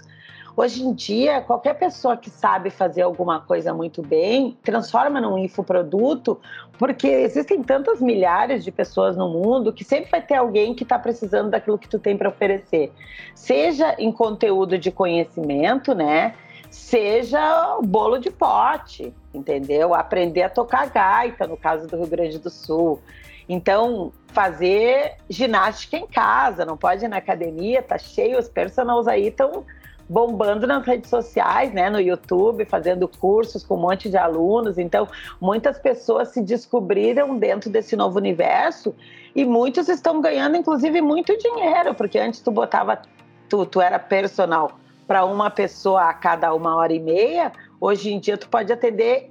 Hoje 0.56 0.84
em 0.84 0.94
dia, 0.94 1.40
qualquer 1.40 1.76
pessoa 1.76 2.18
que 2.18 2.30
sabe 2.30 2.70
fazer 2.70 3.04
alguma 3.04 3.40
coisa 3.40 3.74
muito 3.74 4.02
bem, 4.02 4.58
transforma 4.62 5.22
num 5.22 5.38
infoproduto, 5.38 6.38
porque 6.78 7.08
existem 7.08 7.64
tantas 7.64 8.02
milhares 8.02 8.62
de 8.62 8.70
pessoas 8.70 9.16
no 9.16 9.30
mundo 9.30 9.72
que 9.72 9.86
sempre 9.86 10.12
vai 10.12 10.22
ter 10.22 10.36
alguém 10.36 10.76
que 10.76 10.84
está 10.84 11.00
precisando 11.00 11.50
daquilo 11.50 11.80
que 11.80 11.88
tu 11.88 11.98
tem 11.98 12.18
para 12.18 12.28
oferecer. 12.28 12.92
Seja 13.34 13.96
em 13.98 14.12
conteúdo 14.12 14.78
de 14.78 14.92
conhecimento, 14.92 15.96
né? 15.96 16.36
Seja 16.72 17.78
bolo 17.84 18.18
de 18.18 18.32
pote, 18.32 19.14
entendeu? 19.34 19.94
Aprender 19.94 20.44
a 20.44 20.50
tocar 20.50 20.90
gaita, 20.90 21.46
no 21.46 21.58
caso 21.58 21.86
do 21.86 21.98
Rio 21.98 22.08
Grande 22.08 22.40
do 22.40 22.50
Sul. 22.50 23.00
Então, 23.48 24.14
fazer 24.28 25.18
ginástica 25.30 25.98
em 25.98 26.08
casa, 26.08 26.66
não 26.66 26.78
pode 26.78 27.04
ir 27.04 27.10
na 27.10 27.18
academia, 27.18 27.84
tá 27.84 27.98
cheio, 27.98 28.40
os 28.40 28.48
personagens 28.48 29.08
aí 29.08 29.28
estão 29.28 29.66
bombando 30.08 30.66
nas 30.66 30.86
redes 30.86 31.10
sociais, 31.10 31.74
né, 31.74 31.90
no 31.90 32.00
YouTube, 32.00 32.66
fazendo 32.66 33.08
cursos 33.08 33.66
com 33.66 33.76
um 33.76 33.82
monte 33.82 34.10
de 34.10 34.18
alunos. 34.18 34.78
Então, 34.78 35.08
muitas 35.40 35.78
pessoas 35.78 36.30
se 36.30 36.42
descobriram 36.42 37.38
dentro 37.38 37.70
desse 37.70 37.96
novo 37.96 38.18
universo 38.18 38.96
e 39.36 39.46
muitos 39.46 39.88
estão 39.88 40.22
ganhando, 40.22 40.58
inclusive, 40.58 41.02
muito 41.02 41.38
dinheiro, 41.38 41.94
porque 41.96 42.20
antes 42.20 42.42
tu 42.42 42.52
botava, 42.52 43.02
tu, 43.50 43.66
tu 43.66 43.80
era 43.82 44.00
personal 44.00 44.81
para 45.12 45.26
uma 45.26 45.50
pessoa 45.50 46.04
a 46.04 46.14
cada 46.14 46.54
uma 46.54 46.74
hora 46.78 46.94
e 46.94 47.00
meia, 47.00 47.52
hoje 47.82 48.14
em 48.14 48.18
dia 48.18 48.38
tu 48.38 48.48
pode 48.48 48.72
atender 48.72 49.30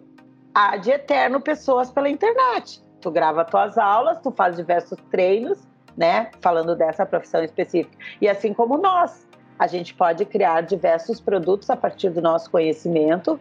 a 0.55 0.77
de 0.77 0.91
eterno 0.91 1.41
pessoas 1.41 1.91
pela 1.91 2.07
internet. 2.07 2.85
Tu 3.01 3.11
grava 3.11 3.47
tuas 3.47 3.79
aulas, 3.79 4.19
tu 4.23 4.31
faz 4.31 4.57
diversos 4.57 4.99
treinos, 5.11 5.59
né, 5.97 6.31
falando 6.43 6.77
dessa 6.77 7.07
profissão 7.07 7.43
específica. 7.43 7.97
E 8.21 8.29
assim 8.29 8.53
como 8.53 8.77
nós, 8.77 9.27
a 9.59 9.67
gente 9.67 9.95
pode 9.95 10.27
criar 10.27 10.61
diversos 10.61 11.19
produtos 11.19 11.71
a 11.71 11.77
partir 11.79 12.11
do 12.11 12.21
nosso 12.21 12.51
conhecimento, 12.51 13.41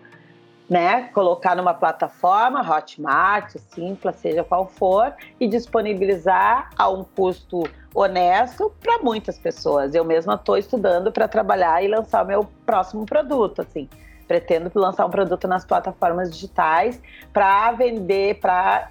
né? 0.69 1.10
Colocar 1.13 1.55
numa 1.55 1.73
plataforma, 1.73 2.62
Hotmart, 2.62 3.55
Simpla, 3.58 4.13
seja 4.13 4.43
qual 4.43 4.67
for, 4.67 5.13
e 5.39 5.47
disponibilizar 5.47 6.69
a 6.77 6.88
um 6.89 7.03
custo 7.03 7.63
honesto 7.93 8.71
para 8.79 8.99
muitas 8.99 9.39
pessoas. 9.39 9.95
Eu 9.95 10.05
mesma 10.05 10.36
estou 10.36 10.58
estudando 10.58 11.12
para 11.12 11.27
trabalhar 11.27 11.84
e 11.84 11.88
lançar 11.88 12.23
o 12.23 12.27
meu 12.27 12.47
próximo 12.65 13.05
produto, 13.05 13.62
assim. 13.62 13.89
Pretendo 14.27 14.71
lançar 14.75 15.08
um 15.08 15.10
produto 15.10 15.47
nas 15.47 15.65
plataformas 15.65 16.29
digitais 16.29 17.01
para 17.34 17.71
vender, 17.71 18.39
para 18.39 18.89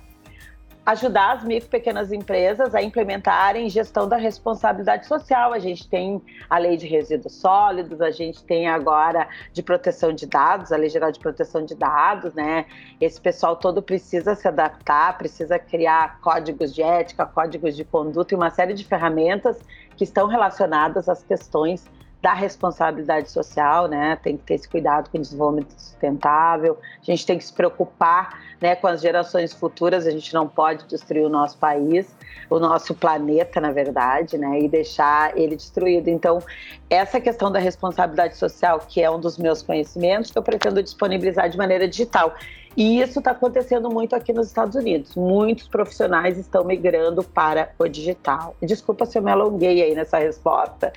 ajudar 0.88 1.36
as 1.36 1.44
micro 1.44 1.66
e 1.66 1.70
pequenas 1.70 2.10
empresas 2.12 2.74
a 2.74 2.82
implementarem 2.82 3.68
gestão 3.68 4.08
da 4.08 4.16
responsabilidade 4.16 5.06
social. 5.06 5.52
A 5.52 5.58
gente 5.58 5.86
tem 5.86 6.22
a 6.48 6.56
lei 6.56 6.78
de 6.78 6.86
resíduos 6.86 7.34
sólidos, 7.34 8.00
a 8.00 8.10
gente 8.10 8.42
tem 8.44 8.68
agora 8.68 9.28
de 9.52 9.62
proteção 9.62 10.14
de 10.14 10.26
dados, 10.26 10.72
a 10.72 10.78
lei 10.78 10.88
geral 10.88 11.12
de 11.12 11.18
proteção 11.18 11.62
de 11.62 11.74
dados, 11.74 12.32
né? 12.32 12.64
Esse 12.98 13.20
pessoal 13.20 13.54
todo 13.54 13.82
precisa 13.82 14.34
se 14.34 14.48
adaptar, 14.48 15.18
precisa 15.18 15.58
criar 15.58 16.20
códigos 16.22 16.74
de 16.74 16.82
ética, 16.82 17.26
códigos 17.26 17.76
de 17.76 17.84
conduta 17.84 18.32
e 18.32 18.36
uma 18.36 18.48
série 18.48 18.72
de 18.72 18.82
ferramentas 18.82 19.60
que 19.94 20.04
estão 20.04 20.26
relacionadas 20.26 21.06
às 21.06 21.22
questões 21.22 21.84
da 22.20 22.34
responsabilidade 22.34 23.30
social, 23.30 23.86
né? 23.86 24.18
Tem 24.22 24.36
que 24.36 24.42
ter 24.42 24.54
esse 24.54 24.68
cuidado 24.68 25.08
com 25.08 25.18
o 25.18 25.20
desenvolvimento 25.20 25.72
sustentável. 25.76 26.76
A 27.00 27.04
gente 27.04 27.24
tem 27.24 27.38
que 27.38 27.44
se 27.44 27.52
preocupar, 27.52 28.40
né, 28.60 28.74
com 28.74 28.88
as 28.88 29.00
gerações 29.00 29.52
futuras. 29.52 30.06
A 30.06 30.10
gente 30.10 30.34
não 30.34 30.48
pode 30.48 30.84
destruir 30.86 31.24
o 31.24 31.28
nosso 31.28 31.56
país, 31.58 32.12
o 32.50 32.58
nosso 32.58 32.92
planeta, 32.92 33.60
na 33.60 33.70
verdade, 33.70 34.36
né, 34.36 34.60
e 34.60 34.68
deixar 34.68 35.36
ele 35.38 35.54
destruído. 35.54 36.08
Então, 36.08 36.42
essa 36.90 37.20
questão 37.20 37.52
da 37.52 37.60
responsabilidade 37.60 38.36
social, 38.36 38.80
que 38.80 39.00
é 39.00 39.08
um 39.08 39.20
dos 39.20 39.38
meus 39.38 39.62
conhecimentos, 39.62 40.32
que 40.32 40.38
eu 40.38 40.42
pretendo 40.42 40.82
disponibilizar 40.82 41.48
de 41.48 41.56
maneira 41.56 41.86
digital. 41.86 42.34
E 42.76 43.00
isso 43.00 43.20
está 43.20 43.30
acontecendo 43.30 43.90
muito 43.90 44.14
aqui 44.14 44.32
nos 44.32 44.48
Estados 44.48 44.74
Unidos. 44.74 45.14
Muitos 45.14 45.68
profissionais 45.68 46.36
estão 46.36 46.64
migrando 46.64 47.22
para 47.22 47.70
o 47.78 47.88
digital. 47.88 48.56
Desculpa 48.60 49.06
se 49.06 49.18
eu 49.18 49.22
me 49.22 49.30
alonguei 49.30 49.82
aí 49.82 49.94
nessa 49.94 50.18
resposta. 50.18 50.92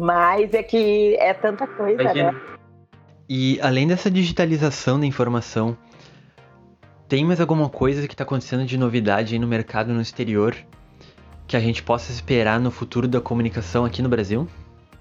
Mas 0.00 0.54
é 0.54 0.62
que 0.62 1.14
é 1.16 1.34
tanta 1.34 1.66
coisa, 1.66 2.14
né? 2.14 2.34
E 3.28 3.60
além 3.60 3.86
dessa 3.86 4.10
digitalização 4.10 4.98
da 4.98 5.04
informação, 5.04 5.76
tem 7.06 7.22
mais 7.22 7.38
alguma 7.38 7.68
coisa 7.68 8.08
que 8.08 8.14
está 8.14 8.24
acontecendo 8.24 8.64
de 8.64 8.78
novidade 8.78 9.34
aí 9.34 9.38
no 9.38 9.46
mercado 9.46 9.92
no 9.92 10.00
exterior 10.00 10.56
que 11.46 11.54
a 11.54 11.60
gente 11.60 11.82
possa 11.82 12.10
esperar 12.10 12.58
no 12.58 12.70
futuro 12.70 13.06
da 13.06 13.20
comunicação 13.20 13.84
aqui 13.84 14.00
no 14.00 14.08
Brasil? 14.08 14.48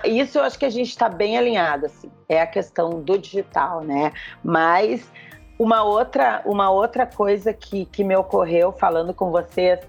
Isso 0.03 0.37
eu 0.37 0.43
acho 0.43 0.59
que 0.59 0.65
a 0.65 0.69
gente 0.69 0.89
está 0.89 1.07
bem 1.07 1.37
alinhado, 1.37 1.85
assim. 1.85 2.11
É 2.27 2.41
a 2.41 2.47
questão 2.47 3.01
do 3.01 3.17
digital, 3.17 3.81
né? 3.85 4.11
Mas 4.43 5.09
uma 5.57 5.81
outra, 5.81 6.41
uma 6.45 6.69
outra 6.69 7.05
coisa 7.05 7.53
que, 7.53 7.85
que 7.85 8.03
me 8.03 8.17
ocorreu 8.17 8.73
falando 8.73 9.13
com 9.13 9.31
vocês 9.31 9.79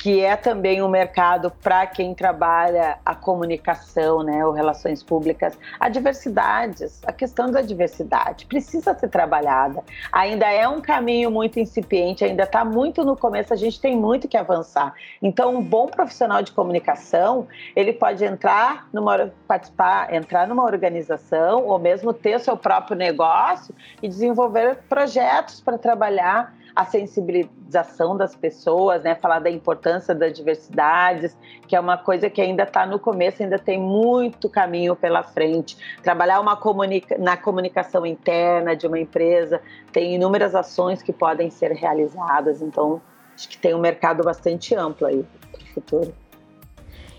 que 0.00 0.24
é 0.24 0.34
também 0.34 0.82
um 0.82 0.88
mercado 0.88 1.50
para 1.62 1.86
quem 1.86 2.14
trabalha 2.14 2.98
a 3.04 3.14
comunicação, 3.14 4.22
né, 4.22 4.44
ou 4.46 4.50
relações 4.50 5.02
públicas, 5.02 5.58
a 5.78 5.90
diversidades, 5.90 7.02
a 7.06 7.12
questão 7.12 7.50
da 7.50 7.60
diversidade 7.60 8.46
precisa 8.46 8.94
ser 8.94 9.08
trabalhada. 9.08 9.84
Ainda 10.10 10.50
é 10.50 10.66
um 10.66 10.80
caminho 10.80 11.30
muito 11.30 11.60
incipiente, 11.60 12.24
ainda 12.24 12.44
está 12.44 12.64
muito 12.64 13.04
no 13.04 13.14
começo, 13.14 13.52
a 13.52 13.56
gente 13.56 13.78
tem 13.78 13.94
muito 13.94 14.26
que 14.26 14.38
avançar. 14.38 14.94
Então, 15.20 15.56
um 15.56 15.62
bom 15.62 15.86
profissional 15.86 16.40
de 16.40 16.52
comunicação, 16.52 17.46
ele 17.76 17.92
pode 17.92 18.24
entrar 18.24 18.88
numa 18.94 19.30
participar, 19.46 20.14
entrar 20.14 20.48
numa 20.48 20.64
organização 20.64 21.66
ou 21.66 21.78
mesmo 21.78 22.14
ter 22.14 22.40
seu 22.40 22.56
próprio 22.56 22.96
negócio 22.96 23.74
e 24.02 24.08
desenvolver 24.08 24.78
projetos 24.88 25.60
para 25.60 25.76
trabalhar 25.76 26.54
a 26.74 26.84
sensibilização 26.84 28.16
das 28.16 28.34
pessoas, 28.34 29.02
né? 29.02 29.14
Falar 29.14 29.38
da 29.40 29.50
importância 29.50 30.14
das 30.14 30.32
diversidades, 30.32 31.36
que 31.66 31.76
é 31.76 31.80
uma 31.80 31.96
coisa 31.96 32.30
que 32.30 32.40
ainda 32.40 32.62
está 32.62 32.86
no 32.86 32.98
começo, 32.98 33.42
ainda 33.42 33.58
tem 33.58 33.78
muito 33.80 34.48
caminho 34.48 34.94
pela 34.96 35.22
frente. 35.22 35.76
Trabalhar 36.02 36.40
uma 36.40 36.56
comunica 36.56 37.16
na 37.18 37.36
comunicação 37.36 38.06
interna 38.06 38.74
de 38.74 38.86
uma 38.86 38.98
empresa, 38.98 39.60
tem 39.92 40.14
inúmeras 40.14 40.54
ações 40.54 41.02
que 41.02 41.12
podem 41.12 41.50
ser 41.50 41.72
realizadas, 41.72 42.62
então 42.62 43.00
acho 43.34 43.48
que 43.48 43.58
tem 43.58 43.74
um 43.74 43.80
mercado 43.80 44.22
bastante 44.22 44.74
amplo 44.74 45.06
aí 45.06 45.24
para 45.52 45.62
o 45.62 45.66
futuro. 45.74 46.14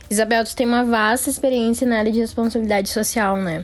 Isabel, 0.10 0.44
tu 0.44 0.54
tem 0.54 0.68
uma 0.68 0.84
vasta 0.84 1.30
experiência 1.30 1.88
na 1.88 2.00
área 2.00 2.12
de 2.12 2.20
responsabilidade 2.20 2.90
social, 2.90 3.38
né? 3.38 3.64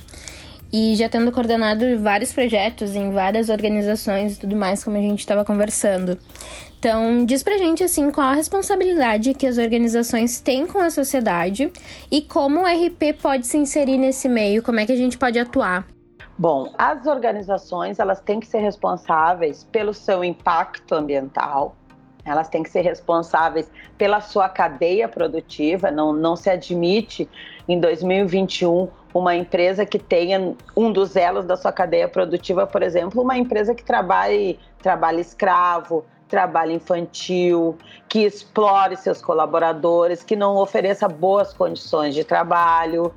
E 0.71 0.95
já 0.95 1.07
tendo 1.07 1.31
coordenado 1.31 1.99
vários 1.99 2.33
projetos 2.33 2.95
em 2.95 3.11
várias 3.11 3.49
organizações 3.49 4.35
e 4.35 4.39
tudo 4.39 4.55
mais, 4.55 4.83
como 4.83 4.97
a 4.97 5.01
gente 5.01 5.19
estava 5.19 5.45
conversando. 5.45 6.17
Então, 6.79 7.25
diz 7.25 7.41
pra 7.41 7.57
gente 7.57 7.83
assim 7.83 8.11
qual 8.11 8.27
a 8.27 8.33
responsabilidade 8.33 9.33
que 9.33 9.47
as 9.47 9.57
organizações 9.57 10.39
têm 10.39 10.67
com 10.67 10.79
a 10.79 10.89
sociedade 10.89 11.71
e 12.11 12.21
como 12.21 12.61
o 12.61 12.65
RP 12.65 13.19
pode 13.21 13.47
se 13.47 13.57
inserir 13.57 13.97
nesse 13.97 14.29
meio, 14.29 14.61
como 14.61 14.79
é 14.79 14.85
que 14.85 14.91
a 14.91 14.97
gente 14.97 15.17
pode 15.17 15.39
atuar. 15.39 15.87
Bom, 16.37 16.71
as 16.77 17.07
organizações 17.07 17.97
elas 17.97 18.21
têm 18.21 18.39
que 18.39 18.45
ser 18.45 18.59
responsáveis 18.59 19.63
pelo 19.71 19.91
seu 19.91 20.23
impacto 20.23 20.93
ambiental, 20.93 21.75
elas 22.23 22.47
têm 22.47 22.61
que 22.61 22.69
ser 22.69 22.81
responsáveis 22.81 23.71
pela 23.97 24.21
sua 24.21 24.47
cadeia 24.47 25.07
produtiva, 25.07 25.89
não, 25.89 26.13
não 26.13 26.35
se 26.35 26.49
admite 26.49 27.27
em 27.67 27.79
2021 27.79 28.87
uma 29.13 29.35
empresa 29.35 29.85
que 29.85 29.99
tenha 29.99 30.55
um 30.75 30.91
dos 30.91 31.15
elos 31.15 31.45
da 31.45 31.57
sua 31.57 31.71
cadeia 31.71 32.07
produtiva, 32.07 32.67
por 32.67 32.81
exemplo, 32.83 33.21
uma 33.21 33.37
empresa 33.37 33.73
que 33.73 33.83
trabalhe 33.83 34.59
trabalho 34.81 35.19
escravo, 35.19 36.05
trabalho 36.27 36.71
infantil, 36.71 37.77
que 38.07 38.19
explore 38.19 38.95
seus 38.95 39.21
colaboradores, 39.21 40.23
que 40.23 40.35
não 40.35 40.57
ofereça 40.57 41.07
boas 41.07 41.53
condições 41.53 42.13
de 42.13 42.23
trabalho. 42.23 43.13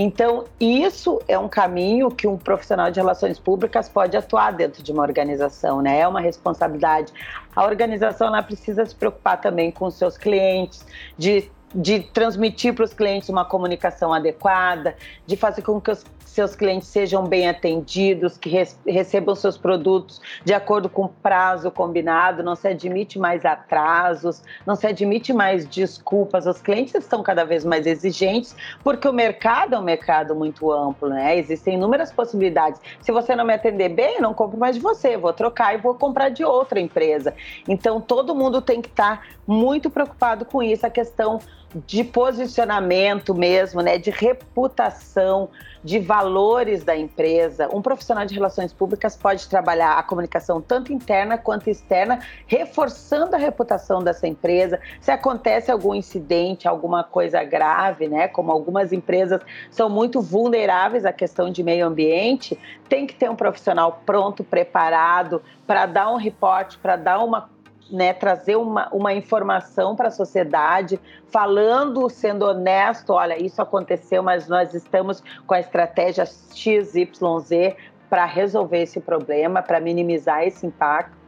Então, 0.00 0.44
isso 0.60 1.20
é 1.26 1.36
um 1.36 1.48
caminho 1.48 2.08
que 2.08 2.28
um 2.28 2.38
profissional 2.38 2.88
de 2.88 3.00
relações 3.00 3.38
públicas 3.38 3.88
pode 3.88 4.16
atuar 4.16 4.52
dentro 4.52 4.80
de 4.80 4.92
uma 4.92 5.02
organização, 5.02 5.82
né? 5.82 5.98
É 5.98 6.06
uma 6.06 6.20
responsabilidade. 6.20 7.12
A 7.54 7.64
organização 7.64 8.28
ela 8.28 8.40
precisa 8.40 8.86
se 8.86 8.94
preocupar 8.94 9.40
também 9.40 9.72
com 9.72 9.90
seus 9.90 10.16
clientes, 10.16 10.86
de 11.16 11.50
de 11.74 12.00
transmitir 12.00 12.74
para 12.74 12.84
os 12.84 12.94
clientes 12.94 13.28
uma 13.28 13.44
comunicação 13.44 14.12
adequada, 14.12 14.96
de 15.26 15.36
fazer 15.36 15.62
com 15.62 15.80
que 15.80 15.90
os 15.90 16.04
seus 16.38 16.54
clientes 16.54 16.86
sejam 16.86 17.26
bem 17.26 17.48
atendidos, 17.48 18.38
que 18.38 18.48
recebam 18.86 19.34
seus 19.34 19.58
produtos 19.58 20.20
de 20.44 20.54
acordo 20.54 20.88
com 20.88 21.06
o 21.06 21.08
prazo 21.08 21.68
combinado, 21.68 22.44
não 22.44 22.54
se 22.54 22.68
admite 22.68 23.18
mais 23.18 23.44
atrasos, 23.44 24.40
não 24.64 24.76
se 24.76 24.86
admite 24.86 25.32
mais 25.32 25.66
desculpas. 25.66 26.46
Os 26.46 26.62
clientes 26.62 26.94
estão 26.94 27.24
cada 27.24 27.44
vez 27.44 27.64
mais 27.64 27.88
exigentes, 27.88 28.54
porque 28.84 29.08
o 29.08 29.12
mercado 29.12 29.74
é 29.74 29.78
um 29.80 29.82
mercado 29.82 30.32
muito 30.36 30.70
amplo, 30.70 31.08
né? 31.08 31.36
Existem 31.36 31.74
inúmeras 31.74 32.12
possibilidades. 32.12 32.80
Se 33.00 33.10
você 33.10 33.34
não 33.34 33.44
me 33.44 33.54
atender 33.54 33.88
bem, 33.88 34.14
eu 34.14 34.22
não 34.22 34.32
compro 34.32 34.56
mais 34.56 34.76
de 34.76 34.80
você, 34.80 35.16
vou 35.16 35.32
trocar 35.32 35.74
e 35.74 35.78
vou 35.78 35.94
comprar 35.94 36.28
de 36.28 36.44
outra 36.44 36.78
empresa. 36.78 37.34
Então, 37.66 38.00
todo 38.00 38.32
mundo 38.32 38.62
tem 38.62 38.80
que 38.80 38.88
estar 38.88 39.26
muito 39.44 39.90
preocupado 39.90 40.44
com 40.44 40.62
isso, 40.62 40.86
a 40.86 40.90
questão 40.90 41.40
de 41.74 42.02
posicionamento 42.02 43.34
mesmo, 43.34 43.82
né, 43.82 43.98
de 43.98 44.10
reputação, 44.10 45.50
de 45.84 45.98
valores 45.98 46.82
da 46.82 46.96
empresa. 46.96 47.68
Um 47.72 47.82
profissional 47.82 48.24
de 48.24 48.34
relações 48.34 48.72
públicas 48.72 49.16
pode 49.16 49.48
trabalhar 49.48 49.98
a 49.98 50.02
comunicação 50.02 50.60
tanto 50.60 50.92
interna 50.92 51.36
quanto 51.38 51.68
externa, 51.68 52.20
reforçando 52.46 53.36
a 53.36 53.38
reputação 53.38 54.02
dessa 54.02 54.26
empresa. 54.26 54.80
Se 55.00 55.10
acontece 55.10 55.70
algum 55.70 55.94
incidente, 55.94 56.66
alguma 56.66 57.04
coisa 57.04 57.44
grave, 57.44 58.08
né, 58.08 58.28
como 58.28 58.50
algumas 58.50 58.92
empresas 58.92 59.40
são 59.70 59.88
muito 59.88 60.20
vulneráveis 60.20 61.04
à 61.04 61.12
questão 61.12 61.50
de 61.50 61.62
meio 61.62 61.86
ambiente, 61.86 62.58
tem 62.88 63.06
que 63.06 63.14
ter 63.14 63.30
um 63.30 63.36
profissional 63.36 64.02
pronto, 64.04 64.42
preparado 64.42 65.42
para 65.66 65.84
dar 65.86 66.10
um 66.10 66.16
reporte, 66.16 66.78
para 66.78 66.96
dar 66.96 67.22
uma 67.22 67.50
né, 67.90 68.12
trazer 68.12 68.56
uma, 68.56 68.88
uma 68.92 69.14
informação 69.14 69.96
para 69.96 70.08
a 70.08 70.10
sociedade, 70.10 71.00
falando, 71.30 72.08
sendo 72.08 72.44
honesto, 72.44 73.12
olha, 73.12 73.42
isso 73.42 73.60
aconteceu, 73.62 74.22
mas 74.22 74.48
nós 74.48 74.74
estamos 74.74 75.22
com 75.46 75.54
a 75.54 75.60
estratégia 75.60 76.26
XYZ 76.26 77.74
para 78.08 78.24
resolver 78.24 78.82
esse 78.82 79.00
problema, 79.00 79.62
para 79.62 79.80
minimizar 79.80 80.42
esse 80.44 80.66
impacto. 80.66 81.18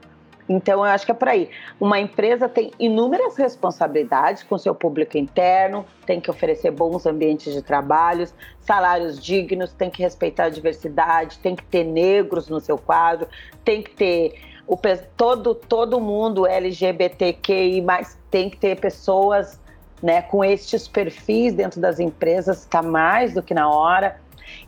Então, 0.49 0.81
eu 0.81 0.91
acho 0.91 1.07
que 1.07 1.13
é 1.13 1.15
por 1.15 1.29
aí. 1.29 1.49
Uma 1.79 2.01
empresa 2.01 2.49
tem 2.49 2.73
inúmeras 2.77 3.37
responsabilidades 3.37 4.43
com 4.43 4.59
seu 4.59 4.75
público 4.75 5.17
interno, 5.17 5.87
tem 6.05 6.21
que 6.21 6.29
oferecer 6.29 6.73
bons 6.73 7.07
ambientes 7.07 7.55
de 7.55 7.63
trabalho, 7.63 8.27
salários 8.61 9.23
dignos, 9.23 9.73
tem 9.73 9.89
que 9.89 10.03
respeitar 10.03 10.47
a 10.47 10.49
diversidade, 10.49 11.39
tem 11.39 11.55
que 11.55 11.65
ter 11.65 11.85
negros 11.85 12.49
no 12.49 12.59
seu 12.59 12.77
quadro, 12.77 13.29
tem 13.65 13.81
que 13.81 13.93
ter 13.93 14.50
o, 14.71 14.79
todo, 15.17 15.53
todo 15.53 16.01
mundo 16.01 16.47
LGBTQI, 16.47 17.81
mas 17.81 18.17
tem 18.31 18.49
que 18.49 18.57
ter 18.57 18.79
pessoas 18.79 19.59
né, 20.01 20.23
com 20.23 20.45
estes 20.45 20.87
perfis 20.87 21.53
dentro 21.53 21.81
das 21.81 21.99
empresas, 21.99 22.61
está 22.61 22.81
mais 22.81 23.35
do 23.35 23.43
que 23.43 23.53
na 23.53 23.69
hora. 23.69 24.17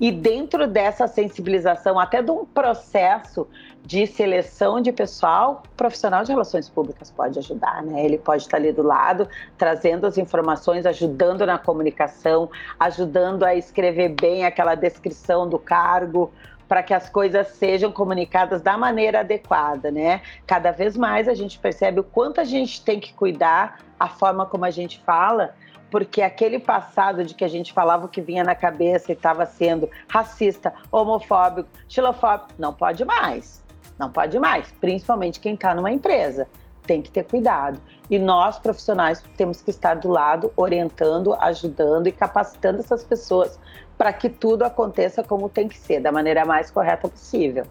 E 0.01 0.11
dentro 0.11 0.67
dessa 0.67 1.07
sensibilização, 1.07 2.01
até 2.01 2.21
de 2.21 2.33
um 2.33 2.45
processo 2.45 3.47
de 3.85 4.05
seleção 4.07 4.81
de 4.81 4.91
pessoal, 4.91 5.63
o 5.73 5.77
profissional 5.77 6.25
de 6.25 6.33
relações 6.33 6.69
públicas 6.69 7.11
pode 7.11 7.39
ajudar, 7.39 7.83
né? 7.83 8.05
Ele 8.05 8.19
pode 8.19 8.43
estar 8.43 8.57
ali 8.57 8.73
do 8.73 8.83
lado, 8.83 9.29
trazendo 9.57 10.07
as 10.07 10.19
informações, 10.19 10.85
ajudando 10.85 11.47
na 11.47 11.59
comunicação, 11.59 12.51
ajudando 12.79 13.45
a 13.45 13.55
escrever 13.55 14.11
bem 14.21 14.45
aquela 14.45 14.75
descrição 14.75 15.49
do 15.49 15.59
cargo, 15.59 16.33
para 16.73 16.83
que 16.83 16.95
as 16.95 17.07
coisas 17.07 17.49
sejam 17.49 17.93
comunicadas 17.93 18.63
da 18.63 18.79
maneira 18.79 19.21
adequada, 19.21 19.91
né? 19.91 20.23
Cada 20.47 20.71
vez 20.71 20.97
mais 20.97 21.29
a 21.29 21.35
gente 21.35 21.59
percebe 21.59 22.01
o 22.01 22.03
quanto 22.03 22.41
a 22.41 22.45
gente 22.45 22.83
tem 22.83 22.99
que 22.99 23.13
cuidar 23.13 23.81
a 24.01 24.09
forma 24.09 24.47
como 24.47 24.65
a 24.65 24.71
gente 24.71 24.99
fala, 25.05 25.55
porque 25.91 26.23
aquele 26.23 26.59
passado 26.59 27.27
de 27.27 27.35
que 27.35 27.45
a 27.45 27.49
gente 27.49 27.75
falava 27.75 28.07
o 28.07 28.09
que 28.09 28.23
vinha 28.23 28.43
na 28.43 28.55
cabeça 28.55 29.13
e 29.13 29.15
estava 29.15 29.45
sendo 29.45 29.87
racista, 30.09 30.73
homofóbico, 30.91 31.69
xilofóbico, 31.87 32.55
não 32.59 32.73
pode 32.73 33.05
mais. 33.05 33.63
Não 33.99 34.11
pode 34.11 34.39
mais, 34.39 34.73
principalmente 34.81 35.41
quem 35.41 35.53
está 35.53 35.75
numa 35.75 35.93
empresa. 35.93 36.49
Tem 36.87 37.03
que 37.03 37.11
ter 37.11 37.25
cuidado. 37.25 37.79
E 38.09 38.19
nós, 38.19 38.59
profissionais, 38.59 39.23
temos 39.37 39.61
que 39.61 39.69
estar 39.69 39.97
do 39.97 40.09
lado, 40.09 40.51
orientando, 40.57 41.35
ajudando 41.35 42.07
e 42.07 42.13
capacitando 42.13 42.81
essas 42.81 43.05
pessoas 43.05 43.61
para 44.03 44.13
que 44.13 44.29
tudo 44.29 44.65
aconteça 44.65 45.23
como 45.23 45.49
tem 45.49 45.69
que 45.69 45.79
ser, 45.79 46.01
da 46.01 46.11
maneira 46.11 46.45
mais 46.45 46.73
correta 46.73 47.09
possível. 47.09 47.65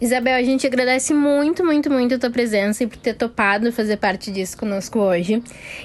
Isabel, 0.00 0.34
a 0.34 0.42
gente 0.42 0.66
agradece 0.66 1.14
muito, 1.14 1.64
muito, 1.64 1.88
muito 1.88 2.16
a 2.16 2.18
tua 2.18 2.30
presença 2.30 2.82
e 2.82 2.88
por 2.88 2.96
ter 2.96 3.14
topado 3.14 3.70
fazer 3.70 3.96
parte 3.96 4.32
disso 4.32 4.58
conosco 4.58 4.98
hoje. 4.98 5.40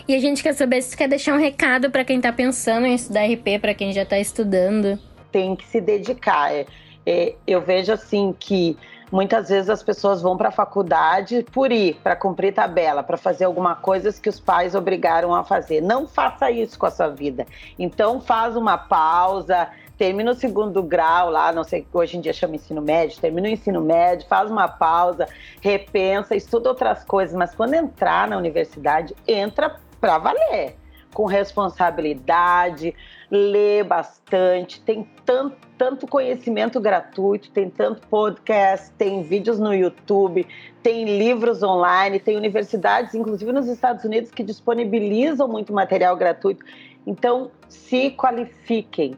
E 0.08 0.16
a 0.16 0.20
gente 0.20 0.42
quer 0.42 0.54
saber 0.54 0.82
se 0.82 0.90
tu 0.90 0.98
quer 0.98 1.08
deixar 1.08 1.36
um 1.36 1.40
recado 1.40 1.92
para 1.92 2.04
quem 2.04 2.18
está 2.18 2.34
pensando 2.34 2.88
em 2.88 2.96
estudar 2.96 3.28
RP, 3.28 3.62
para 3.62 3.76
quem 3.76 3.94
já 3.94 4.02
está 4.02 4.18
estudando. 4.18 4.98
Tem 5.32 5.56
que 5.56 5.68
se 5.68 5.80
dedicar. 5.80 6.52
É, 6.52 6.66
é, 7.06 7.36
eu 7.46 7.62
vejo 7.62 7.94
assim 7.94 8.34
que 8.40 8.76
Muitas 9.16 9.48
vezes 9.48 9.70
as 9.70 9.82
pessoas 9.82 10.22
vão 10.22 10.36
para 10.36 10.50
a 10.50 10.52
faculdade 10.52 11.46
por 11.54 11.72
ir, 11.72 11.94
para 12.04 12.18
cumprir 12.18 12.54
tabela, 12.54 13.02
para 13.02 13.16
fazer 13.16 13.46
alguma 13.46 13.74
coisa 13.74 14.12
que 14.12 14.28
os 14.28 14.42
pais 14.42 14.76
obrigaram 14.76 15.34
a 15.34 15.42
fazer. 15.42 15.80
Não 15.80 16.06
faça 16.06 16.52
isso 16.52 16.78
com 16.78 16.86
a 16.86 16.92
sua 16.92 17.08
vida. 17.08 17.48
Então 17.80 18.20
faz 18.20 18.58
uma 18.58 18.78
pausa, 18.78 19.70
termina 19.98 20.32
o 20.32 20.36
segundo 20.36 20.84
grau 20.84 21.30
lá, 21.30 21.54
não 21.54 21.64
sei, 21.64 21.88
hoje 21.94 22.18
em 22.18 22.20
dia 22.20 22.34
chama 22.34 22.58
ensino 22.58 22.82
médio, 22.82 23.18
termina 23.22 23.48
o 23.48 23.52
ensino 23.52 23.80
médio, 23.80 24.28
faz 24.28 24.52
uma 24.52 24.68
pausa, 24.68 25.30
repensa, 25.62 26.36
estuda 26.36 26.68
outras 26.68 27.06
coisas, 27.06 27.34
mas 27.34 27.56
quando 27.56 27.74
entrar 27.74 28.28
na 28.28 28.36
universidade, 28.36 29.16
entra 29.26 29.78
para 30.02 30.18
valer 30.18 30.76
com 31.16 31.26
responsabilidade, 31.26 32.94
lê 33.32 33.82
bastante, 33.86 34.82
tem 34.82 35.08
tanto, 35.26 35.56
tanto 35.78 36.06
conhecimento 36.06 36.78
gratuito, 36.78 37.50
tem 37.52 37.70
tanto 37.70 38.06
podcast, 38.10 38.92
tem 38.98 39.24
vídeos 39.24 39.58
no 39.58 39.74
YouTube, 39.74 40.46
tem 40.84 41.18
livros 41.18 41.64
online, 41.64 42.20
tem 42.20 42.36
universidades, 42.36 43.16
inclusive 43.16 43.50
nos 43.54 43.66
Estados 43.68 44.04
Unidos, 44.04 44.30
que 44.30 44.44
disponibilizam 44.44 45.48
muito 45.48 45.72
material 45.72 46.18
gratuito. 46.18 46.66
Então, 47.08 47.50
se 47.70 48.12
qualifiquem 48.12 49.18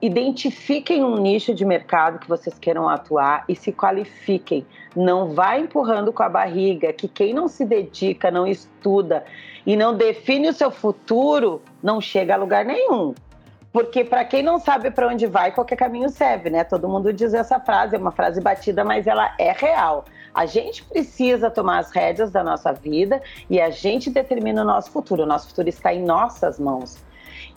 identifiquem 0.00 1.02
um 1.02 1.16
nicho 1.16 1.54
de 1.54 1.64
mercado 1.64 2.18
que 2.18 2.28
vocês 2.28 2.58
queiram 2.58 2.88
atuar 2.88 3.44
e 3.48 3.56
se 3.56 3.72
qualifiquem. 3.72 4.66
Não 4.94 5.34
vá 5.34 5.58
empurrando 5.58 6.12
com 6.12 6.22
a 6.22 6.28
barriga, 6.28 6.92
que 6.92 7.08
quem 7.08 7.32
não 7.32 7.48
se 7.48 7.64
dedica, 7.64 8.30
não 8.30 8.46
estuda 8.46 9.24
e 9.66 9.76
não 9.76 9.96
define 9.96 10.48
o 10.48 10.52
seu 10.52 10.70
futuro, 10.70 11.62
não 11.82 12.00
chega 12.00 12.34
a 12.34 12.36
lugar 12.36 12.64
nenhum. 12.64 13.14
Porque 13.72 14.04
para 14.04 14.24
quem 14.24 14.42
não 14.42 14.60
sabe 14.60 14.90
para 14.90 15.08
onde 15.08 15.26
vai, 15.26 15.50
qualquer 15.50 15.76
caminho 15.76 16.08
serve, 16.08 16.48
né? 16.48 16.62
Todo 16.62 16.88
mundo 16.88 17.12
diz 17.12 17.34
essa 17.34 17.58
frase, 17.58 17.96
é 17.96 17.98
uma 17.98 18.12
frase 18.12 18.40
batida, 18.40 18.84
mas 18.84 19.06
ela 19.06 19.34
é 19.36 19.50
real. 19.50 20.04
A 20.32 20.46
gente 20.46 20.84
precisa 20.84 21.50
tomar 21.50 21.78
as 21.78 21.90
rédeas 21.90 22.30
da 22.30 22.44
nossa 22.44 22.72
vida 22.72 23.20
e 23.50 23.60
a 23.60 23.70
gente 23.70 24.10
determina 24.10 24.62
o 24.62 24.64
nosso 24.64 24.92
futuro. 24.92 25.24
O 25.24 25.26
nosso 25.26 25.48
futuro 25.48 25.68
está 25.68 25.92
em 25.92 26.04
nossas 26.04 26.60
mãos. 26.60 27.02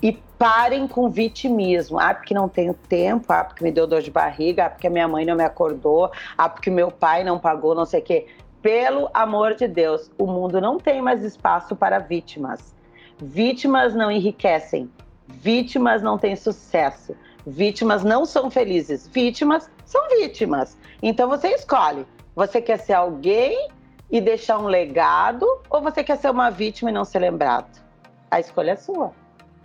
E 0.01 0.13
parem 0.37 0.87
com 0.87 1.09
vitimismo. 1.09 1.99
Ah, 1.99 2.13
porque 2.13 2.33
não 2.33 2.47
tenho 2.47 2.73
tempo, 2.73 3.25
ah, 3.33 3.43
porque 3.43 3.63
me 3.63 3.71
deu 3.71 3.87
dor 3.87 4.01
de 4.01 4.11
barriga, 4.11 4.65
ah, 4.65 4.69
porque 4.69 4.89
minha 4.89 5.07
mãe 5.07 5.25
não 5.25 5.35
me 5.35 5.43
acordou, 5.43 6.11
ah, 6.37 6.47
porque 6.47 6.69
meu 6.69 6.91
pai 6.91 7.23
não 7.23 7.39
pagou, 7.39 7.73
não 7.73 7.85
sei 7.85 8.01
o 8.01 8.03
quê. 8.03 8.27
Pelo 8.61 9.09
amor 9.13 9.55
de 9.55 9.67
Deus, 9.67 10.11
o 10.17 10.25
mundo 10.27 10.59
não 10.59 10.77
tem 10.77 11.01
mais 11.01 11.23
espaço 11.23 11.75
para 11.75 11.99
vítimas. 11.99 12.75
Vítimas 13.19 13.95
não 13.95 14.11
enriquecem, 14.11 14.91
vítimas 15.27 16.03
não 16.03 16.17
têm 16.17 16.35
sucesso, 16.35 17.15
vítimas 17.45 18.03
não 18.03 18.25
são 18.25 18.51
felizes, 18.51 19.07
vítimas 19.07 19.69
são 19.85 20.07
vítimas. 20.09 20.77
Então 21.01 21.27
você 21.27 21.49
escolhe: 21.49 22.05
você 22.35 22.61
quer 22.61 22.77
ser 22.77 22.93
alguém 22.93 23.69
e 24.11 24.21
deixar 24.21 24.59
um 24.59 24.67
legado, 24.67 25.45
ou 25.69 25.81
você 25.81 26.03
quer 26.03 26.17
ser 26.17 26.29
uma 26.29 26.51
vítima 26.51 26.91
e 26.91 26.93
não 26.93 27.03
ser 27.03 27.19
lembrado? 27.19 27.81
A 28.29 28.39
escolha 28.39 28.71
é 28.71 28.75
sua. 28.75 29.11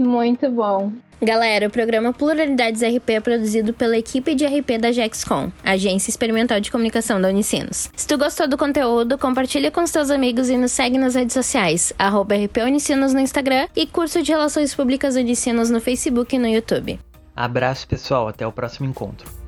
Muito 0.03 0.51
bom. 0.51 0.93
Galera, 1.25 1.69
o 1.69 1.71
programa 1.71 2.13
Pluralidades 2.13 2.83
RP 2.83 3.11
é 3.11 3.21
produzido 3.21 3.73
pela 3.73 3.97
equipe 3.97 4.35
de 4.35 4.45
RP 4.45 4.77
da 4.81 4.91
Jexcom, 4.91 5.53
Agência 5.63 6.11
Experimental 6.11 6.59
de 6.59 6.69
Comunicação 6.69 7.21
da 7.21 7.29
Unicinos. 7.29 7.89
Se 7.95 8.09
tu 8.09 8.19
gostou 8.19 8.49
do 8.49 8.59
conteúdo, 8.59 9.17
compartilha 9.17 9.71
com 9.71 9.83
os 9.83 9.93
teus 9.93 10.11
amigos 10.11 10.51
e 10.51 10.57
nos 10.57 10.73
segue 10.73 10.99
nas 10.99 11.15
redes 11.15 11.35
sociais, 11.35 11.93
arroba 11.97 12.35
RP 12.35 12.57
Unicinos 12.67 13.15
no 13.15 13.21
Instagram 13.21 13.69
e 13.77 13.87
curso 13.87 14.21
de 14.21 14.33
Relações 14.33 14.75
Públicas 14.75 15.15
Unicinos 15.15 15.71
no 15.71 15.81
Facebook 15.81 16.35
e 16.35 16.41
no 16.41 16.49
YouTube. 16.49 16.99
Abraço 17.37 17.87
pessoal, 17.87 18.27
até 18.27 18.45
o 18.45 18.51
próximo 18.51 18.89
encontro. 18.89 19.42